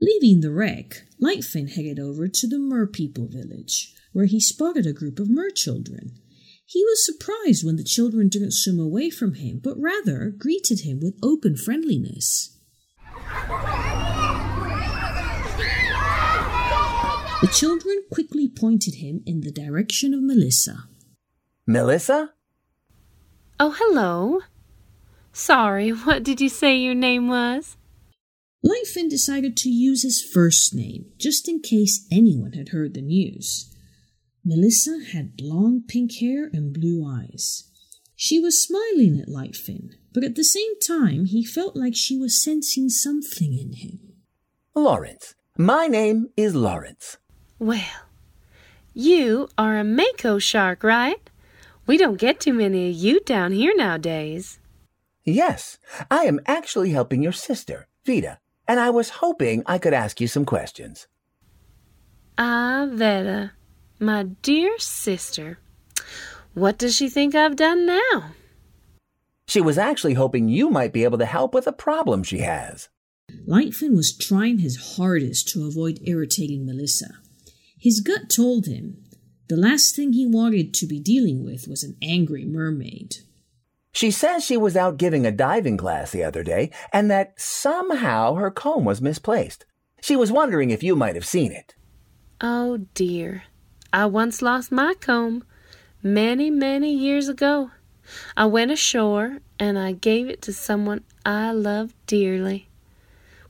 Leaving 0.00 0.40
the 0.40 0.50
wreck, 0.50 1.04
Lightfin 1.22 1.74
headed 1.74 1.98
over 1.98 2.28
to 2.28 2.46
the 2.46 2.58
Mer 2.58 2.86
People 2.86 3.28
village, 3.28 3.94
where 4.12 4.26
he 4.26 4.40
spotted 4.40 4.86
a 4.86 4.92
group 4.92 5.18
of 5.18 5.30
Mer 5.30 5.50
children. 5.50 6.12
He 6.66 6.84
was 6.84 7.04
surprised 7.04 7.64
when 7.64 7.76
the 7.76 7.84
children 7.84 8.28
didn't 8.28 8.52
swim 8.52 8.78
away 8.78 9.10
from 9.10 9.34
him, 9.34 9.60
but 9.62 9.80
rather 9.80 10.32
greeted 10.36 10.80
him 10.80 11.00
with 11.00 11.18
open 11.22 11.56
friendliness. 11.56 12.56
The 17.40 17.48
children 17.48 18.04
quickly 18.12 18.50
pointed 18.50 18.96
him 18.96 19.22
in 19.24 19.40
the 19.40 19.50
direction 19.50 20.12
of 20.12 20.22
Melissa. 20.22 20.84
Melissa? 21.66 22.34
Oh, 23.58 23.74
hello. 23.78 24.40
Sorry, 25.32 25.88
what 25.90 26.22
did 26.22 26.42
you 26.42 26.50
say 26.50 26.76
your 26.76 26.94
name 26.94 27.28
was? 27.28 27.78
Lightfin 28.62 29.08
decided 29.08 29.56
to 29.56 29.70
use 29.70 30.02
his 30.02 30.22
first 30.22 30.74
name, 30.74 31.06
just 31.16 31.48
in 31.48 31.60
case 31.60 32.06
anyone 32.12 32.52
had 32.52 32.70
heard 32.70 32.92
the 32.92 33.00
news. 33.00 33.74
Melissa 34.44 35.00
had 35.12 35.40
long 35.40 35.82
pink 35.88 36.12
hair 36.16 36.50
and 36.52 36.74
blue 36.74 37.06
eyes. 37.06 37.70
She 38.16 38.38
was 38.38 38.62
smiling 38.62 39.18
at 39.18 39.28
Lightfin, 39.28 39.92
but 40.12 40.24
at 40.24 40.34
the 40.34 40.44
same 40.44 40.78
time 40.78 41.24
he 41.24 41.42
felt 41.42 41.74
like 41.74 41.96
she 41.96 42.18
was 42.18 42.44
sensing 42.44 42.90
something 42.90 43.54
in 43.58 43.72
him. 43.72 43.98
Lawrence. 44.74 45.34
My 45.56 45.86
name 45.86 46.28
is 46.36 46.54
Lawrence. 46.54 47.16
Well, 47.60 47.84
you 48.94 49.50
are 49.58 49.76
a 49.76 49.84
mako 49.84 50.38
shark, 50.38 50.82
right? 50.82 51.20
We 51.86 51.98
don't 51.98 52.18
get 52.18 52.40
too 52.40 52.54
many 52.54 52.88
of 52.88 52.96
you 52.96 53.20
down 53.20 53.52
here 53.52 53.74
nowadays. 53.76 54.58
Yes, 55.24 55.76
I 56.10 56.24
am 56.24 56.40
actually 56.46 56.88
helping 56.88 57.22
your 57.22 57.32
sister, 57.32 57.86
Veta, 58.06 58.38
and 58.66 58.80
I 58.80 58.88
was 58.88 59.20
hoping 59.20 59.62
I 59.66 59.76
could 59.76 59.92
ask 59.92 60.22
you 60.22 60.26
some 60.26 60.46
questions. 60.46 61.06
Ah, 62.38 62.88
Veta, 62.90 63.52
my 63.98 64.22
dear 64.40 64.78
sister. 64.78 65.58
What 66.54 66.78
does 66.78 66.96
she 66.96 67.10
think 67.10 67.34
I've 67.34 67.56
done 67.56 67.84
now? 67.84 68.30
She 69.46 69.60
was 69.60 69.76
actually 69.76 70.14
hoping 70.14 70.48
you 70.48 70.70
might 70.70 70.94
be 70.94 71.04
able 71.04 71.18
to 71.18 71.26
help 71.26 71.52
with 71.52 71.66
a 71.66 71.72
problem 71.72 72.22
she 72.22 72.38
has. 72.38 72.88
Lightfin 73.46 73.94
was 73.94 74.16
trying 74.16 74.60
his 74.60 74.96
hardest 74.96 75.50
to 75.50 75.66
avoid 75.66 76.00
irritating 76.04 76.64
Melissa. 76.64 77.18
His 77.80 78.00
gut 78.00 78.28
told 78.28 78.66
him 78.66 79.02
the 79.48 79.56
last 79.56 79.96
thing 79.96 80.12
he 80.12 80.26
wanted 80.26 80.74
to 80.74 80.86
be 80.86 81.00
dealing 81.00 81.42
with 81.42 81.66
was 81.66 81.82
an 81.82 81.96
angry 82.02 82.44
mermaid. 82.44 83.16
She 83.92 84.10
says 84.10 84.44
she 84.44 84.58
was 84.58 84.76
out 84.76 84.98
giving 84.98 85.24
a 85.24 85.32
diving 85.32 85.78
class 85.78 86.12
the 86.12 86.22
other 86.22 86.42
day 86.42 86.70
and 86.92 87.10
that 87.10 87.40
somehow 87.40 88.34
her 88.34 88.50
comb 88.50 88.84
was 88.84 89.00
misplaced. 89.00 89.64
She 90.02 90.14
was 90.14 90.30
wondering 90.30 90.70
if 90.70 90.82
you 90.82 90.94
might 90.94 91.14
have 91.14 91.24
seen 91.24 91.52
it. 91.52 91.74
Oh 92.42 92.86
dear. 92.92 93.44
I 93.94 94.06
once 94.06 94.42
lost 94.42 94.70
my 94.70 94.92
comb 95.00 95.42
many, 96.02 96.50
many 96.50 96.94
years 96.94 97.28
ago. 97.28 97.70
I 98.36 98.44
went 98.44 98.70
ashore 98.70 99.38
and 99.58 99.78
I 99.78 99.92
gave 99.92 100.28
it 100.28 100.42
to 100.42 100.52
someone 100.52 101.02
I 101.24 101.52
loved 101.52 101.94
dearly. 102.06 102.68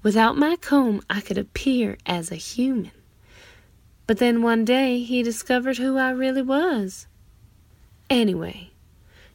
Without 0.05 0.39
my 0.39 0.55
comb, 0.55 1.03
I 1.11 1.21
could 1.21 1.37
appear 1.37 1.99
as 2.07 2.31
a 2.31 2.37
human. 2.37 2.93
But 4.11 4.19
then 4.19 4.43
one 4.43 4.64
day 4.64 5.05
he 5.05 5.23
discovered 5.23 5.79
who 5.79 5.97
I 5.97 6.11
really 6.11 6.43
was. 6.43 7.07
Anyway, 8.11 8.73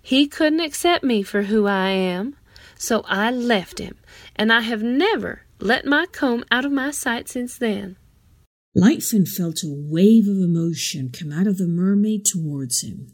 he 0.02 0.28
couldn't 0.28 0.60
accept 0.60 1.02
me 1.02 1.24
for 1.24 1.44
who 1.44 1.66
I 1.66 1.92
am, 1.92 2.36
so 2.78 3.06
I 3.08 3.32
left 3.32 3.80
him, 3.80 3.96
and 4.36 4.52
I 4.52 4.60
have 4.60 4.84
never 4.84 5.44
let 5.62 5.86
my 5.86 6.08
comb 6.08 6.44
out 6.52 6.66
of 6.66 6.74
my 6.74 6.92
sight 6.92 7.30
since 7.30 7.58
then. 7.58 7.96
Lightfin 8.76 9.26
felt 9.26 9.64
a 9.64 9.72
wave 9.72 10.28
of 10.28 10.40
emotion 10.40 11.10
come 11.10 11.32
out 11.32 11.48
of 11.48 11.58
the 11.58 11.68
mermaid 11.68 12.26
towards 12.26 12.82
him. 12.82 13.08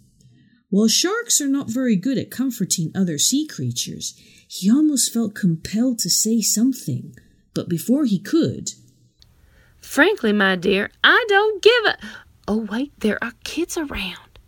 While 0.72 0.88
sharks 0.88 1.40
are 1.42 1.48
not 1.48 1.70
very 1.70 1.96
good 1.96 2.18
at 2.18 2.32
comforting 2.32 2.92
other 2.96 3.20
sea 3.20 3.46
creatures, 3.46 4.20
he 4.48 4.72
almost 4.72 5.14
felt 5.14 5.36
compelled 5.36 6.00
to 6.00 6.10
say 6.10 6.42
something, 6.42 7.14
but 7.54 7.70
before 7.70 8.06
he 8.06 8.18
could, 8.18 8.72
Frankly, 9.92 10.32
my 10.32 10.56
dear, 10.56 10.90
I 11.04 11.26
don't 11.28 11.62
give 11.62 11.86
a. 11.86 11.98
Oh, 12.48 12.66
wait, 12.72 12.98
there 13.02 13.22
are 13.22 13.34
kids 13.44 13.78
around. 13.78 14.40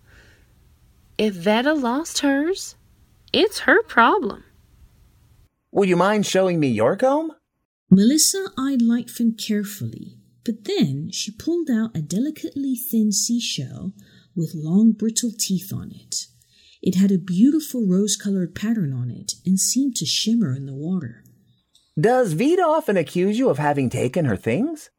If 1.17 1.33
Veta 1.33 1.73
lost 1.73 2.19
hers, 2.19 2.75
it's 3.33 3.59
her 3.67 3.83
problem. 3.83 4.45
Would 5.73 5.89
you 5.89 5.97
mind 5.97 6.25
showing 6.25 6.61
me 6.61 6.69
your 6.69 6.95
comb? 6.95 7.33
Melissa 7.91 8.53
eyed 8.57 8.79
Lightfin 8.79 9.37
carefully, 9.37 10.17
but 10.45 10.63
then 10.63 11.09
she 11.11 11.29
pulled 11.29 11.69
out 11.69 11.91
a 11.93 12.01
delicately 12.01 12.77
thin 12.77 13.11
seashell 13.11 13.91
with 14.37 14.55
long 14.55 14.93
brittle 14.93 15.33
teeth 15.37 15.73
on 15.73 15.91
it. 15.91 16.27
It 16.81 16.95
had 16.95 17.11
a 17.11 17.17
beautiful 17.17 17.85
rose 17.85 18.15
colored 18.15 18.55
pattern 18.55 18.93
on 18.93 19.11
it 19.11 19.33
and 19.45 19.59
seemed 19.59 19.97
to 19.97 20.05
shimmer 20.05 20.55
in 20.55 20.67
the 20.67 20.73
water. 20.73 21.21
Does 21.99 22.31
Veta 22.31 22.61
often 22.61 22.95
accuse 22.95 23.37
you 23.37 23.49
of 23.49 23.57
having 23.57 23.89
taken 23.89 24.23
her 24.23 24.37
things? 24.37 24.89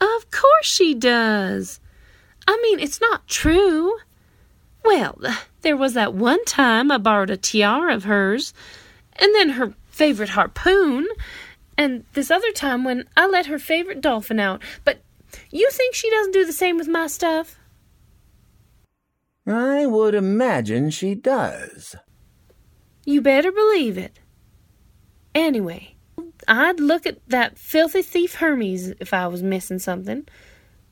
Of 0.00 0.30
course 0.30 0.66
she 0.66 0.94
does. 0.94 1.80
I 2.46 2.58
mean, 2.62 2.80
it's 2.80 3.00
not 3.00 3.26
true. 3.26 3.96
Well, 4.84 5.18
there 5.62 5.76
was 5.76 5.94
that 5.94 6.14
one 6.14 6.44
time 6.44 6.90
I 6.90 6.98
borrowed 6.98 7.30
a 7.30 7.36
tiara 7.36 7.94
of 7.94 8.04
hers, 8.04 8.54
and 9.16 9.34
then 9.34 9.50
her 9.50 9.74
favorite 9.90 10.30
harpoon, 10.30 11.06
and 11.76 12.04
this 12.14 12.30
other 12.30 12.52
time 12.52 12.84
when 12.84 13.04
I 13.16 13.26
let 13.26 13.46
her 13.46 13.58
favorite 13.58 14.00
dolphin 14.00 14.40
out. 14.40 14.62
But 14.84 15.02
you 15.50 15.68
think 15.70 15.94
she 15.94 16.10
doesn't 16.10 16.32
do 16.32 16.46
the 16.46 16.52
same 16.52 16.78
with 16.78 16.88
my 16.88 17.06
stuff? 17.06 17.58
I 19.46 19.86
would 19.86 20.14
imagine 20.14 20.90
she 20.90 21.14
does. 21.14 21.96
You 23.04 23.20
better 23.20 23.50
believe 23.50 23.96
it. 23.96 24.20
Anyway, 25.34 25.94
I'd 26.48 26.80
look 26.80 27.06
at 27.06 27.18
that 27.28 27.58
filthy 27.58 28.00
thief 28.00 28.36
Hermes 28.36 28.88
if 29.00 29.12
I 29.12 29.26
was 29.26 29.42
missing 29.42 29.78
something. 29.78 30.26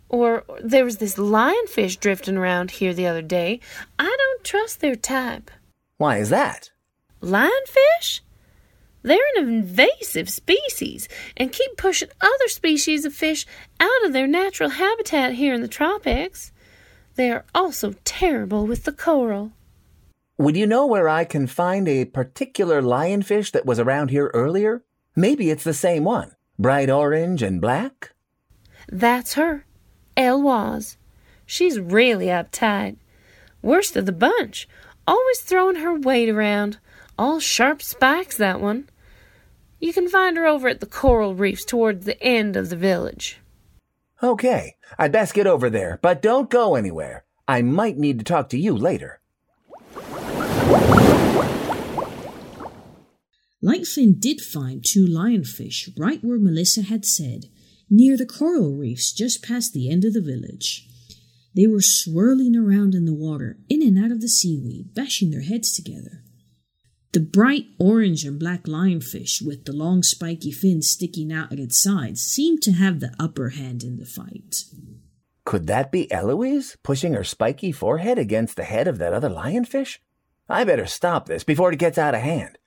Or 0.09 0.45
there 0.63 0.85
was 0.85 0.99
this 0.99 1.17
lionfish 1.17 1.99
drifting 1.99 2.37
around 2.37 2.71
here 2.71 2.93
the 2.95 3.07
other 3.07 3.23
day. 3.23 3.61
I 3.99 4.05
don't 4.05 4.45
trust 4.45 4.81
their 4.81 4.95
type. 4.95 5.51
Why 5.97 6.19
is 6.19 6.29
that? 6.29 6.71
Lionfish? 7.23 8.21
They're 9.03 9.19
an 9.37 9.49
invasive 9.49 10.29
species 10.29 11.09
and 11.37 11.53
keep 11.53 11.77
pushing 11.77 12.09
other 12.21 12.49
species 12.49 13.05
of 13.05 13.15
fish 13.15 13.47
out 13.81 14.05
of 14.05 14.13
their 14.13 14.27
natural 14.27 14.71
habitat 14.71 15.35
here 15.35 15.55
in 15.55 15.63
the 15.63 15.69
tropics. 15.69 16.53
They 17.15 17.31
are 17.31 17.47
also 17.55 17.95
terrible 18.05 18.67
with 18.67 18.85
the 18.85 18.93
coral. 18.93 19.53
Would 20.39 20.57
you 20.57 20.67
know 20.67 20.87
where 20.87 21.09
I 21.09 21.25
can 21.25 21.47
find 21.47 21.89
a 21.89 22.05
particular 22.05 22.83
lionfish 22.83 23.53
that 23.53 23.65
was 23.65 23.81
around 23.81 24.11
here 24.11 24.31
earlier? 24.35 24.83
Maybe 25.17 25.51
it's 25.51 25.65
the 25.65 25.73
same 25.73 26.05
one. 26.05 26.33
Bright 26.59 26.91
orange 26.91 27.43
and 27.43 27.61
black? 27.61 28.13
That's 28.89 29.35
her. 29.35 29.65
Eloise. 30.17 30.99
She's 31.47 31.81
really 31.81 32.27
uptight. 32.27 32.99
Worst 33.63 33.97
of 33.97 34.05
the 34.05 34.13
bunch. 34.13 34.69
Always 35.09 35.41
throwing 35.41 35.77
her 35.77 35.95
weight 35.99 36.29
around. 36.29 36.79
All 37.19 37.41
sharp 37.41 37.81
spikes, 37.81 38.37
that 38.37 38.61
one. 38.61 38.91
You 39.81 39.93
can 39.93 40.09
find 40.09 40.37
her 40.37 40.47
over 40.47 40.69
at 40.69 40.81
the 40.81 40.87
coral 40.87 41.35
reefs 41.35 41.65
towards 41.65 42.05
the 42.05 42.23
end 42.23 42.57
of 42.57 42.69
the 42.69 42.77
village. 42.77 43.41
Okay, 44.23 44.77
I'd 44.99 45.13
best 45.13 45.35
get 45.35 45.47
over 45.47 45.71
there, 45.71 45.99
but 46.03 46.23
don't 46.23 46.51
go 46.51 46.75
anywhere. 46.75 47.25
I 47.49 47.63
might 47.63 47.97
need 47.97 48.19
to 48.19 48.25
talk 48.25 48.49
to 48.51 48.59
you 48.59 48.77
later. 48.77 49.21
Lightfin 53.67 54.21
did 54.21 54.41
find 54.41 54.85
two 54.85 55.07
lionfish 55.07 55.89
right 55.99 56.23
where 56.23 56.39
Melissa 56.39 56.83
had 56.83 57.05
said, 57.05 57.47
near 57.91 58.17
the 58.17 58.25
coral 58.25 58.77
reefs 58.77 59.13
just 59.13 59.43
past 59.43 59.73
the 59.73 59.91
end 59.91 60.05
of 60.05 60.13
the 60.13 60.21
village. 60.21 60.87
They 61.53 61.67
were 61.67 61.81
swirling 61.81 62.55
around 62.55 62.95
in 62.95 63.07
the 63.07 63.15
water, 63.15 63.59
in 63.69 63.83
and 63.83 63.99
out 63.99 64.13
of 64.13 64.21
the 64.21 64.29
seaweed, 64.29 64.95
bashing 64.95 65.33
their 65.33 65.43
heads 65.43 65.75
together. 65.75 66.23
The 67.11 67.19
bright 67.19 67.65
orange 67.81 68.25
and 68.25 68.39
black 68.39 68.65
lionfish 68.65 69.45
with 69.45 69.65
the 69.65 69.73
long 69.73 70.05
spiky 70.05 70.53
fins 70.53 70.89
sticking 70.89 71.33
out 71.33 71.53
at 71.53 71.59
its 71.59 71.83
sides 71.83 72.21
seemed 72.21 72.63
to 72.63 72.73
have 72.73 73.01
the 73.01 73.15
upper 73.19 73.49
hand 73.49 73.83
in 73.83 73.97
the 73.97 74.07
fight. 74.07 74.65
Could 75.45 75.67
that 75.67 75.91
be 75.91 76.13
Eloise 76.13 76.77
pushing 76.85 77.15
her 77.15 77.25
spiky 77.25 77.73
forehead 77.73 78.19
against 78.19 78.57
the 78.57 78.65
head 78.65 78.87
of 78.87 78.99
that 78.99 79.13
other 79.13 79.31
lionfish? 79.31 79.99
I 80.49 80.63
better 80.63 80.87
stop 80.87 81.27
this 81.27 81.43
before 81.43 81.73
it 81.73 81.81
gets 81.81 81.99
out 81.99 82.15
of 82.15 82.21
hand. 82.21 82.59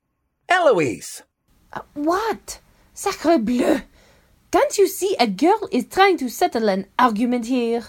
Eloise! 0.50 1.24
Uh, 1.72 1.82
what? 1.94 2.60
Sacre 2.94 3.38
bleu! 3.38 3.82
Can't 4.52 4.78
you 4.78 4.88
see 4.88 5.16
a 5.20 5.28
girl 5.28 5.70
is 5.72 5.86
trying 5.86 6.18
to 6.18 6.30
settle 6.30 6.70
an 6.70 6.88
argument 6.98 7.46
here? 7.46 7.84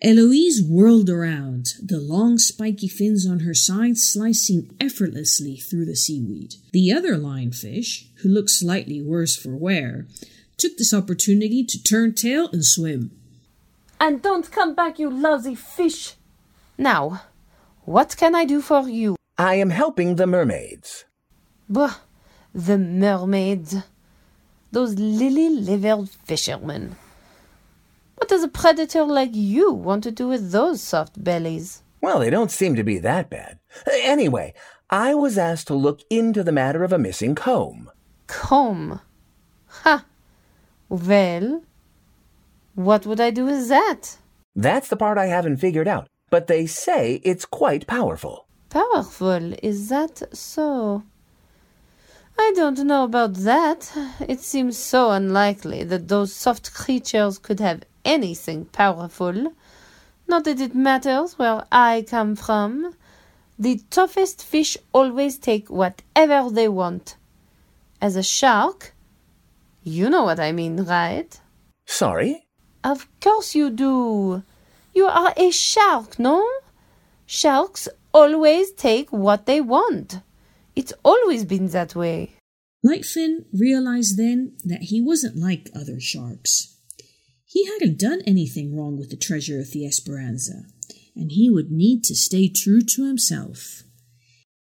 Eloise 0.00 0.62
whirled 0.62 1.10
around, 1.10 1.66
the 1.82 1.98
long 1.98 2.38
spiky 2.38 2.86
fins 2.86 3.26
on 3.26 3.40
her 3.40 3.52
sides 3.52 4.04
slicing 4.04 4.70
effortlessly 4.80 5.56
through 5.56 5.86
the 5.86 5.96
seaweed. 5.96 6.54
The 6.72 6.92
other 6.92 7.16
lionfish, 7.16 8.04
who 8.22 8.28
looked 8.28 8.50
slightly 8.50 9.02
worse 9.02 9.36
for 9.36 9.56
wear, 9.56 10.06
took 10.56 10.76
this 10.76 10.94
opportunity 10.94 11.64
to 11.64 11.82
turn 11.82 12.14
tail 12.14 12.48
and 12.52 12.64
swim. 12.64 13.10
And 13.98 14.22
don't 14.22 14.48
come 14.52 14.76
back, 14.76 15.00
you 15.00 15.10
lousy 15.10 15.56
fish! 15.56 16.14
Now, 16.78 17.22
what 17.84 18.16
can 18.16 18.36
I 18.36 18.44
do 18.44 18.60
for 18.60 18.88
you? 18.88 19.16
I 19.36 19.56
am 19.56 19.70
helping 19.70 20.14
the 20.14 20.28
mermaids. 20.28 21.04
Bah, 21.68 21.96
the 22.54 22.78
mermaids. 22.78 23.76
Those 24.72 24.94
lily 24.94 25.48
livered 25.48 26.08
fishermen. 26.08 26.96
What 28.16 28.28
does 28.28 28.42
a 28.42 28.48
predator 28.48 29.04
like 29.04 29.30
you 29.32 29.72
want 29.72 30.02
to 30.04 30.10
do 30.10 30.28
with 30.28 30.50
those 30.50 30.82
soft 30.82 31.22
bellies? 31.22 31.82
Well, 32.00 32.20
they 32.20 32.30
don't 32.30 32.50
seem 32.50 32.74
to 32.76 32.84
be 32.84 32.98
that 32.98 33.30
bad. 33.30 33.58
Anyway, 33.90 34.54
I 34.90 35.14
was 35.14 35.36
asked 35.38 35.66
to 35.68 35.74
look 35.74 36.00
into 36.10 36.42
the 36.42 36.52
matter 36.52 36.84
of 36.84 36.92
a 36.92 36.98
missing 36.98 37.34
comb. 37.34 37.90
Comb? 38.26 39.00
Ha! 39.68 40.04
Well, 40.88 41.62
what 42.74 43.06
would 43.06 43.20
I 43.20 43.30
do 43.30 43.44
with 43.44 43.68
that? 43.68 44.16
That's 44.56 44.88
the 44.88 44.96
part 44.96 45.18
I 45.18 45.26
haven't 45.26 45.58
figured 45.58 45.88
out, 45.88 46.08
but 46.30 46.46
they 46.46 46.66
say 46.66 47.20
it's 47.24 47.44
quite 47.44 47.86
powerful. 47.86 48.46
Powerful? 48.70 49.54
Is 49.62 49.88
that 49.88 50.22
so? 50.34 51.02
I 52.40 52.52
don't 52.54 52.78
know 52.78 53.02
about 53.04 53.34
that. 53.34 53.92
It 54.20 54.40
seems 54.40 54.78
so 54.78 55.10
unlikely 55.10 55.82
that 55.84 56.06
those 56.06 56.32
soft 56.32 56.72
creatures 56.72 57.36
could 57.36 57.58
have 57.58 57.82
anything 58.04 58.66
powerful. 58.66 59.52
Not 60.28 60.44
that 60.44 60.60
it 60.60 60.74
matters 60.74 61.38
where 61.38 61.64
I 61.72 62.06
come 62.08 62.36
from. 62.36 62.94
The 63.58 63.80
toughest 63.90 64.44
fish 64.44 64.76
always 64.92 65.36
take 65.36 65.68
whatever 65.68 66.48
they 66.48 66.68
want. 66.68 67.16
As 68.00 68.14
a 68.14 68.22
shark, 68.22 68.94
you 69.82 70.08
know 70.08 70.22
what 70.22 70.38
I 70.38 70.52
mean, 70.52 70.84
right? 70.84 71.40
Sorry? 71.86 72.46
Of 72.84 73.08
course 73.20 73.56
you 73.56 73.68
do. 73.70 74.44
You 74.94 75.06
are 75.06 75.34
a 75.36 75.50
shark, 75.50 76.18
no? 76.20 76.46
Sharks 77.26 77.88
always 78.14 78.70
take 78.72 79.10
what 79.10 79.46
they 79.46 79.60
want. 79.60 80.20
It's 80.78 80.92
always 81.04 81.44
been 81.44 81.66
that 81.70 81.96
way. 81.96 82.34
Lightfin 82.86 83.46
realized 83.52 84.16
then 84.16 84.56
that 84.64 84.82
he 84.82 85.00
wasn't 85.00 85.36
like 85.36 85.70
other 85.74 85.98
sharks. 85.98 86.76
He 87.44 87.66
hadn't 87.66 87.98
done 87.98 88.22
anything 88.24 88.76
wrong 88.76 88.96
with 88.96 89.10
the 89.10 89.16
treasure 89.16 89.58
of 89.58 89.72
the 89.72 89.84
Esperanza, 89.84 90.66
and 91.16 91.32
he 91.32 91.50
would 91.50 91.72
need 91.72 92.04
to 92.04 92.14
stay 92.14 92.48
true 92.48 92.80
to 92.80 93.08
himself. 93.08 93.82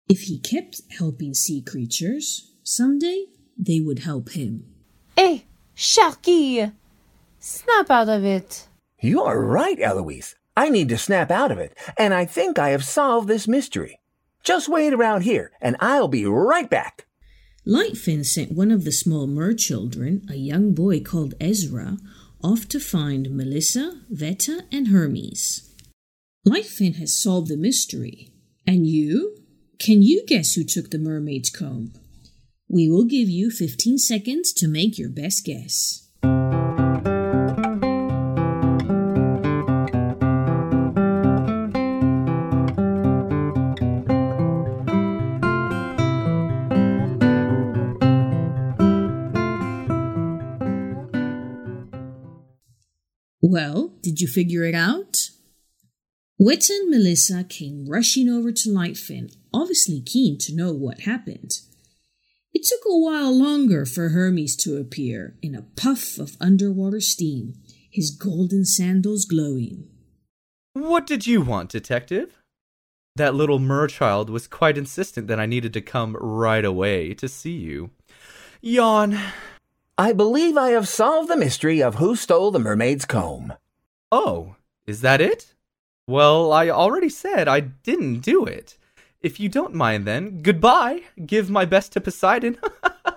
If 0.06 0.24
he 0.24 0.38
kept 0.38 0.82
helping 0.98 1.32
sea 1.32 1.62
creatures, 1.62 2.52
someday 2.62 3.24
they 3.56 3.80
would 3.80 4.00
help 4.00 4.32
him. 4.32 4.66
Hey, 5.16 5.46
Sharky! 5.74 6.72
Snap 7.40 7.90
out 7.90 8.10
of 8.10 8.22
it! 8.22 8.68
You 9.00 9.22
are 9.22 9.42
right, 9.42 9.80
Eloise. 9.80 10.34
I 10.58 10.68
need 10.68 10.90
to 10.90 10.98
snap 10.98 11.30
out 11.30 11.50
of 11.50 11.56
it, 11.56 11.74
and 11.96 12.12
I 12.12 12.26
think 12.26 12.58
I 12.58 12.68
have 12.68 12.84
solved 12.84 13.28
this 13.28 13.48
mystery. 13.48 14.01
Just 14.42 14.68
wait 14.68 14.92
around 14.92 15.22
here, 15.22 15.52
and 15.60 15.76
I'll 15.78 16.08
be 16.08 16.24
right 16.26 16.68
back. 16.68 17.06
Lightfin 17.66 18.26
sent 18.26 18.52
one 18.52 18.72
of 18.72 18.84
the 18.84 18.90
small 18.90 19.28
mer 19.28 19.54
children, 19.54 20.26
a 20.28 20.34
young 20.34 20.74
boy 20.74 21.00
called 21.00 21.34
Ezra, 21.40 21.98
off 22.42 22.68
to 22.68 22.80
find 22.80 23.30
Melissa, 23.30 24.00
Veta, 24.10 24.64
and 24.72 24.88
Hermes. 24.88 25.72
Lightfin 26.46 26.96
has 26.96 27.16
solved 27.16 27.48
the 27.48 27.56
mystery. 27.56 28.32
And 28.66 28.86
you? 28.86 29.36
Can 29.78 30.02
you 30.02 30.24
guess 30.26 30.54
who 30.54 30.64
took 30.64 30.90
the 30.90 30.98
mermaid's 30.98 31.50
comb? 31.50 31.92
We 32.68 32.88
will 32.88 33.04
give 33.04 33.28
you 33.28 33.50
15 33.50 33.98
seconds 33.98 34.52
to 34.54 34.66
make 34.66 34.98
your 34.98 35.10
best 35.10 35.44
guess. 35.44 36.08
Well, 53.42 53.92
did 54.02 54.20
you 54.20 54.28
figure 54.28 54.64
it 54.64 54.74
out? 54.74 55.30
Wet 56.38 56.70
and 56.70 56.88
Melissa 56.90 57.42
came 57.42 57.86
rushing 57.88 58.28
over 58.28 58.52
to 58.52 58.68
Lightfin, 58.68 59.34
obviously 59.52 60.00
keen 60.00 60.38
to 60.38 60.54
know 60.54 60.72
what 60.72 61.00
happened. 61.00 61.58
It 62.54 62.64
took 62.64 62.80
a 62.86 62.96
while 62.96 63.36
longer 63.36 63.84
for 63.84 64.10
Hermes 64.10 64.54
to 64.56 64.76
appear 64.76 65.36
in 65.42 65.56
a 65.56 65.62
puff 65.74 66.18
of 66.18 66.36
underwater 66.40 67.00
steam, 67.00 67.54
his 67.90 68.10
golden 68.10 68.64
sandals 68.64 69.24
glowing. 69.24 69.88
What 70.74 71.06
did 71.06 71.26
you 71.26 71.42
want, 71.42 71.70
Detective? 71.70 72.42
That 73.16 73.34
little 73.34 73.58
merchild 73.58 74.30
was 74.30 74.46
quite 74.46 74.78
insistent 74.78 75.26
that 75.26 75.40
I 75.40 75.46
needed 75.46 75.72
to 75.74 75.80
come 75.80 76.16
right 76.20 76.64
away 76.64 77.12
to 77.14 77.28
see 77.28 77.56
you. 77.56 77.90
Yawn. 78.60 79.18
I 79.98 80.12
believe 80.12 80.56
I 80.56 80.70
have 80.70 80.88
solved 80.88 81.28
the 81.28 81.36
mystery 81.36 81.82
of 81.82 81.96
who 81.96 82.16
stole 82.16 82.50
the 82.50 82.58
mermaid's 82.58 83.04
comb. 83.04 83.52
Oh, 84.10 84.56
is 84.86 85.02
that 85.02 85.20
it? 85.20 85.54
Well, 86.06 86.52
I 86.52 86.70
already 86.70 87.08
said 87.08 87.46
I 87.46 87.60
didn't 87.60 88.20
do 88.20 88.44
it. 88.44 88.78
If 89.20 89.38
you 89.38 89.48
don't 89.48 89.74
mind, 89.74 90.06
then, 90.06 90.42
goodbye. 90.42 91.02
Give 91.24 91.48
my 91.50 91.64
best 91.64 91.92
to 91.92 92.00
Poseidon. 92.00 92.58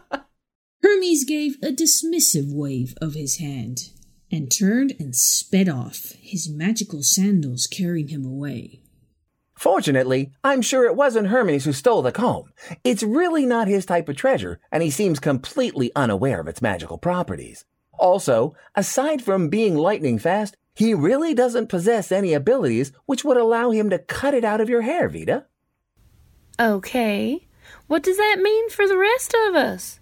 Hermes 0.84 1.24
gave 1.24 1.56
a 1.64 1.72
dismissive 1.72 2.54
wave 2.54 2.94
of 3.02 3.16
his 3.16 3.38
hand 3.38 3.90
and 4.32 4.52
turned 4.52 4.94
and 5.00 5.16
sped 5.16 5.70
off, 5.70 6.12
his 6.22 6.50
magical 6.50 7.02
sandals 7.02 7.68
carrying 7.68 8.10
him 8.10 8.26
away. 8.26 8.82
Fortunately, 9.66 10.30
I'm 10.44 10.62
sure 10.62 10.86
it 10.86 10.96
wasn't 10.96 11.30
Hermes 11.30 11.66
who 11.66 11.74
stole 11.74 12.04
the 12.04 12.12
comb. 12.12 12.54
It's 12.84 13.02
really 13.02 13.48
not 13.48 13.68
his 13.68 13.84
type 13.84 14.08
of 14.08 14.16
treasure, 14.16 14.60
and 14.72 14.84
he 14.84 14.92
seems 14.92 15.20
completely 15.20 15.92
unaware 15.96 16.40
of 16.40 16.48
its 16.48 16.62
magical 16.62 17.00
properties. 17.00 17.66
Also, 17.98 18.54
aside 18.76 19.24
from 19.24 19.50
being 19.50 19.76
lightning 19.76 20.20
fast, 20.20 20.56
He 20.76 20.94
really 20.94 21.34
doesn't 21.34 21.70
possess 21.70 22.12
any 22.12 22.34
abilities 22.34 22.92
which 23.06 23.24
would 23.24 23.38
allow 23.38 23.72
him 23.72 23.90
to 23.90 23.98
cut 23.98 24.34
it 24.34 24.44
out 24.44 24.60
of 24.60 24.70
your 24.70 24.82
hair, 24.82 25.08
Veta. 25.08 25.46
Okay. 26.60 27.48
What 27.88 28.04
does 28.04 28.18
that 28.18 28.40
mean 28.42 28.70
for 28.70 28.88
the 28.88 28.98
rest 28.98 29.34
of 29.48 29.56
us? 29.56 30.00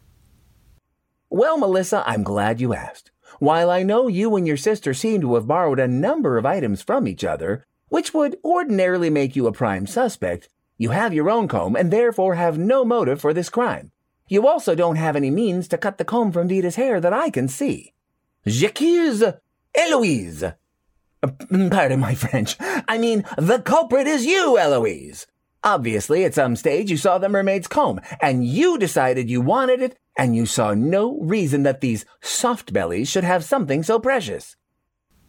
Well, 1.29 1.57
Melissa, 1.57 2.03
I'm 2.05 2.23
glad 2.23 2.59
you 2.59 2.73
asked. 2.73 3.11
While 3.39 3.69
I 3.69 3.83
know 3.83 4.07
you 4.07 4.35
and 4.35 4.47
your 4.47 4.57
sister 4.57 4.93
seem 4.93 5.21
to 5.21 5.35
have 5.35 5.47
borrowed 5.47 5.79
a 5.79 5.87
number 5.87 6.37
of 6.37 6.45
items 6.45 6.81
from 6.81 7.07
each 7.07 7.23
other, 7.23 7.65
which 7.89 8.13
would 8.13 8.37
ordinarily 8.43 9.09
make 9.09 9.35
you 9.35 9.47
a 9.47 9.51
prime 9.51 9.87
suspect, 9.87 10.49
you 10.77 10.89
have 10.89 11.13
your 11.13 11.29
own 11.29 11.47
comb 11.47 11.75
and 11.75 11.91
therefore 11.91 12.35
have 12.35 12.57
no 12.57 12.83
motive 12.83 13.21
for 13.21 13.33
this 13.33 13.49
crime. 13.49 13.91
You 14.27 14.47
also 14.47 14.73
don't 14.73 14.95
have 14.95 15.15
any 15.15 15.29
means 15.29 15.67
to 15.69 15.77
cut 15.77 15.97
the 15.97 16.05
comb 16.05 16.31
from 16.31 16.47
Veta's 16.47 16.75
hair 16.75 16.99
that 16.99 17.13
I 17.13 17.29
can 17.29 17.47
see. 17.47 17.93
J'accuse 18.47 19.23
Eloise. 19.75 20.43
Uh, 20.43 21.27
Pardon 21.69 21.99
my 21.99 22.15
French. 22.23 22.55
I 22.59 22.97
mean, 22.97 23.25
the 23.37 23.59
culprit 23.59 24.07
is 24.07 24.25
you, 24.25 24.57
Eloise. 24.57 25.27
Obviously, 25.63 26.25
at 26.25 26.33
some 26.33 26.57
stage, 26.57 26.91
you 26.91 26.97
saw 26.97 27.17
the 27.17 27.29
mermaid's 27.29 27.67
comb, 27.67 28.01
and 28.21 28.45
you 28.45 28.77
decided 28.77 29.29
you 29.29 29.39
wanted 29.39 29.81
it, 29.81 29.97
and 30.17 30.35
you 30.35 30.45
saw 30.45 30.73
no 30.73 31.17
reason 31.21 31.63
that 31.63 31.79
these 31.79 32.05
soft 32.21 32.73
bellies 32.73 33.09
should 33.09 33.23
have 33.23 33.45
something 33.45 33.81
so 33.81 33.97
precious. 33.97 34.57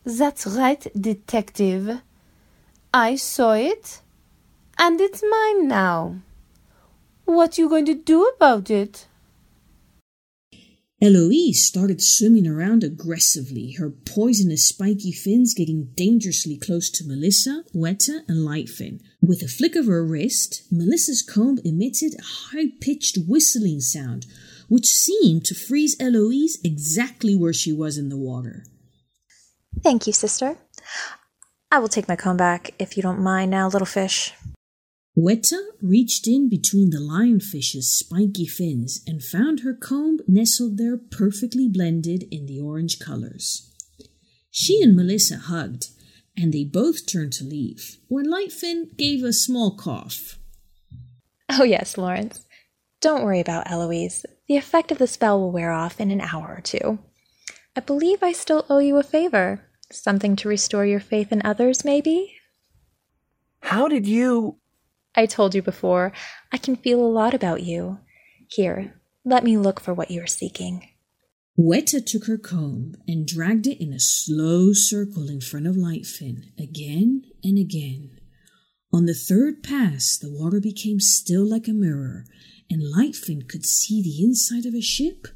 That's 0.05 0.47
right, 0.47 0.85
detective. 1.01 2.01
I 2.97 3.17
saw 3.17 3.55
it, 3.55 4.03
and 4.79 5.01
it's 5.01 5.21
mine 5.29 5.67
now. 5.67 6.21
What 7.25 7.59
you 7.59 7.69
going 7.69 7.87
to 7.87 7.95
do 7.95 8.25
about 8.37 8.71
it? 8.71 9.09
Eloise 11.03 11.67
started 11.67 12.01
swimming 12.01 12.47
around 12.47 12.85
aggressively, 12.85 13.73
her 13.73 13.91
poisonous 13.91 14.69
spiky 14.69 15.11
fins 15.11 15.55
getting 15.55 15.91
dangerously 15.97 16.57
close 16.57 16.89
to 16.91 17.05
Melissa, 17.05 17.65
Veta, 17.75 18.21
and 18.29 18.47
Lightfin. 18.47 19.01
With 19.21 19.43
a 19.43 19.49
flick 19.49 19.75
of 19.75 19.87
her 19.87 20.07
wrist, 20.07 20.63
Melissa's 20.71 21.21
comb 21.21 21.59
emitted 21.65 22.15
a 22.15 22.23
high 22.23 22.69
pitched 22.81 23.19
whistling 23.27 23.81
sound, 23.81 24.25
which 24.69 24.87
seemed 24.87 25.45
to 25.47 25.57
freeze 25.57 25.97
Eloise 25.99 26.59
exactly 26.63 27.35
where 27.35 27.53
she 27.53 27.73
was 27.73 27.99
in 27.99 28.09
the 28.09 28.17
water. 28.17 28.63
Thank 29.83 30.07
you, 30.07 30.13
sister. 30.13 30.59
I 31.75 31.79
will 31.79 31.89
take 31.89 32.07
my 32.07 32.15
comb 32.15 32.37
back 32.37 32.73
if 32.79 32.97
you 32.97 33.03
don't 33.03 33.19
mind 33.19 33.51
now, 33.51 33.67
little 33.67 33.85
fish. 33.85 34.33
Veta 35.17 35.61
reached 35.83 36.29
in 36.29 36.49
between 36.49 36.91
the 36.91 37.01
lionfish's 37.01 37.93
spiky 37.93 38.47
fins 38.47 39.03
and 39.09 39.25
found 39.25 39.61
her 39.61 39.75
comb 39.75 40.21
nestled 40.29 40.79
there 40.79 40.97
perfectly 40.97 41.69
blended 41.69 42.29
in 42.31 42.47
the 42.47 42.61
orange 42.61 43.01
colors. 43.01 43.75
She 44.53 44.83
and 44.83 44.95
Melissa 44.95 45.37
hugged, 45.37 45.89
and 46.37 46.55
they 46.55 46.63
both 46.63 47.11
turned 47.11 47.33
to 47.33 47.45
leave 47.45 47.99
when 48.07 48.31
Lightfin 48.31 48.97
gave 48.97 49.25
a 49.25 49.33
small 49.33 49.77
cough. 49.77 50.39
Oh, 51.49 51.65
yes, 51.65 51.99
Lawrence. 51.99 52.47
Don't 53.01 53.25
worry 53.25 53.41
about 53.41 53.69
Eloise. 53.69 54.25
The 54.47 54.57
effect 54.57 54.93
of 54.93 54.99
the 54.99 55.09
spell 55.09 55.41
will 55.41 55.51
wear 55.51 55.73
off 55.73 56.01
in 56.01 56.13
an 56.13 56.21
hour 56.21 56.55
or 56.57 56.61
two. 56.61 57.01
I 57.75 57.81
believe 57.81 58.23
I 58.23 58.31
still 58.31 58.65
owe 58.71 58.79
you 58.79 58.97
a 58.97 59.03
favor. 59.03 59.63
Something 59.93 60.37
to 60.37 60.49
restore 60.49 60.87
your 60.87 61.01
faith 61.01 61.31
in 61.33 61.43
others, 61.45 61.85
maybe? 61.85 62.35
How 63.61 63.89
did 63.89 64.07
you. 64.07 64.59
I 65.15 65.27
told 65.27 65.55
you 65.55 65.63
before, 65.63 66.13
I 66.53 66.59
can 66.59 66.77
feel 66.77 67.01
a 67.01 67.07
lot 67.07 67.35
about 67.35 67.63
you. 67.63 67.99
Here, 68.49 69.01
let 69.25 69.45
me 69.45 69.57
look 69.57 69.81
for 69.81 69.95
what 69.95 70.11
you 70.11 70.23
are 70.23 70.27
seeking. 70.27 70.89
Veta 71.57 72.01
took 72.01 72.27
her 72.27 72.37
comb 72.37 72.97
and 73.07 73.27
dragged 73.27 73.67
it 73.67 73.81
in 73.81 73.93
a 73.93 74.01
slow 74.01 74.73
circle 74.73 75.29
in 75.29 75.41
front 75.41 75.67
of 75.67 75.77
Lightfin, 75.77 76.47
again 76.59 77.23
and 77.45 77.59
again. 77.59 78.19
On 78.93 79.07
the 79.07 79.15
third 79.15 79.63
pass, 79.63 80.19
the 80.19 80.31
water 80.31 80.61
became 80.61 80.99
still 80.99 81.49
like 81.49 81.69
a 81.69 81.73
mirror, 81.73 82.27
and 82.69 82.83
Lightfin 82.83 83.49
could 83.49 83.65
see 83.65 84.03
the 84.03 84.23
inside 84.25 84.67
of 84.67 84.75
a 84.75 84.81
ship, 84.81 85.29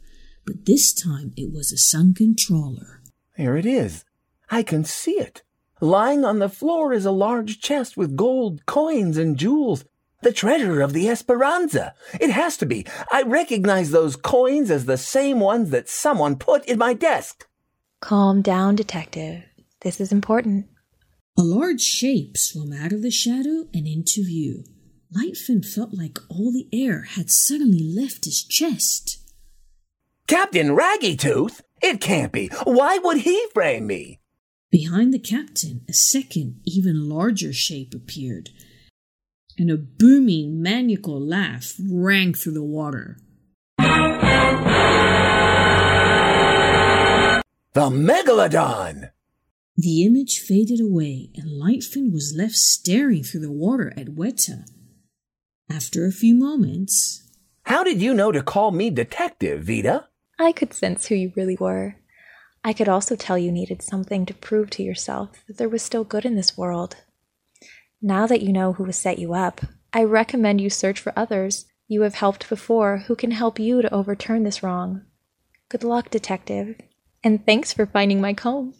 but 0.44 0.66
this 0.66 0.92
time 0.92 1.32
it 1.36 1.52
was 1.52 1.70
a 1.70 1.78
sunken 1.78 2.34
trawler. 2.36 3.00
There 3.36 3.56
it 3.56 3.66
is. 3.66 4.04
I 4.50 4.62
can 4.62 4.84
see 4.84 5.12
it. 5.12 5.42
Lying 5.80 6.24
on 6.24 6.38
the 6.38 6.48
floor 6.48 6.92
is 6.92 7.04
a 7.04 7.10
large 7.10 7.60
chest 7.60 7.96
with 7.96 8.16
gold, 8.16 8.66
coins, 8.66 9.16
and 9.16 9.36
jewels. 9.36 9.84
The 10.22 10.32
treasure 10.32 10.80
of 10.80 10.92
the 10.92 11.08
Esperanza. 11.08 11.94
It 12.20 12.30
has 12.30 12.56
to 12.56 12.66
be. 12.66 12.84
I 13.12 13.22
recognize 13.22 13.90
those 13.90 14.16
coins 14.16 14.70
as 14.70 14.86
the 14.86 14.96
same 14.96 15.38
ones 15.38 15.70
that 15.70 15.88
someone 15.88 16.36
put 16.36 16.64
in 16.64 16.78
my 16.78 16.94
desk. 16.94 17.46
Calm 18.00 18.42
down, 18.42 18.74
detective. 18.74 19.44
This 19.82 20.00
is 20.00 20.10
important. 20.10 20.66
A 21.36 21.42
large 21.42 21.80
shape 21.80 22.36
swam 22.36 22.72
out 22.72 22.92
of 22.92 23.02
the 23.02 23.12
shadow 23.12 23.68
and 23.72 23.86
into 23.86 24.24
view. 24.24 24.64
Lightfin 25.16 25.64
felt 25.64 25.94
like 25.94 26.18
all 26.28 26.50
the 26.52 26.68
air 26.72 27.02
had 27.02 27.30
suddenly 27.30 27.82
left 27.82 28.24
his 28.24 28.42
chest. 28.42 29.18
Captain 30.26 30.74
Raggy 30.74 31.16
Tooth? 31.16 31.62
It 31.80 32.00
can't 32.00 32.32
be. 32.32 32.48
Why 32.64 32.98
would 32.98 33.18
he 33.18 33.46
frame 33.54 33.86
me? 33.86 34.20
Behind 34.70 35.14
the 35.14 35.18
captain, 35.18 35.80
a 35.88 35.94
second, 35.94 36.60
even 36.64 37.08
larger 37.08 37.54
shape 37.54 37.94
appeared, 37.94 38.50
and 39.56 39.70
a 39.70 39.78
booming, 39.78 40.60
maniacal 40.60 41.18
laugh 41.18 41.74
rang 41.90 42.34
through 42.34 42.52
the 42.52 42.62
water. 42.62 43.16
The 47.72 47.90
Megalodon! 47.90 49.10
The 49.76 50.04
image 50.04 50.40
faded 50.40 50.80
away, 50.80 51.30
and 51.34 51.48
Lightfin 51.48 52.12
was 52.12 52.34
left 52.36 52.56
staring 52.56 53.22
through 53.22 53.40
the 53.40 53.52
water 53.52 53.94
at 53.96 54.08
Veta. 54.08 54.64
After 55.70 56.04
a 56.04 56.12
few 56.12 56.34
moments, 56.34 57.22
How 57.62 57.84
did 57.84 58.02
you 58.02 58.12
know 58.12 58.32
to 58.32 58.42
call 58.42 58.70
me 58.70 58.90
detective, 58.90 59.62
Veta? 59.62 60.08
I 60.38 60.52
could 60.52 60.74
sense 60.74 61.06
who 61.06 61.14
you 61.14 61.32
really 61.36 61.56
were. 61.56 61.96
I 62.64 62.72
could 62.72 62.88
also 62.88 63.16
tell 63.16 63.38
you 63.38 63.52
needed 63.52 63.82
something 63.82 64.26
to 64.26 64.34
prove 64.34 64.70
to 64.70 64.82
yourself 64.82 65.44
that 65.46 65.58
there 65.58 65.68
was 65.68 65.82
still 65.82 66.04
good 66.04 66.24
in 66.24 66.34
this 66.34 66.56
world. 66.56 66.96
Now 68.02 68.26
that 68.26 68.42
you 68.42 68.52
know 68.52 68.74
who 68.74 68.84
has 68.84 68.98
set 68.98 69.18
you 69.18 69.34
up, 69.34 69.60
I 69.92 70.04
recommend 70.04 70.60
you 70.60 70.70
search 70.70 71.00
for 71.00 71.12
others 71.16 71.66
you 71.88 72.02
have 72.02 72.14
helped 72.14 72.48
before 72.48 72.98
who 73.06 73.16
can 73.16 73.30
help 73.30 73.58
you 73.58 73.80
to 73.80 73.92
overturn 73.92 74.42
this 74.42 74.62
wrong. 74.62 75.02
Good 75.68 75.82
luck, 75.82 76.10
detective, 76.10 76.76
and 77.24 77.44
thanks 77.44 77.72
for 77.72 77.86
finding 77.86 78.20
my 78.20 78.34
comb. 78.34 78.74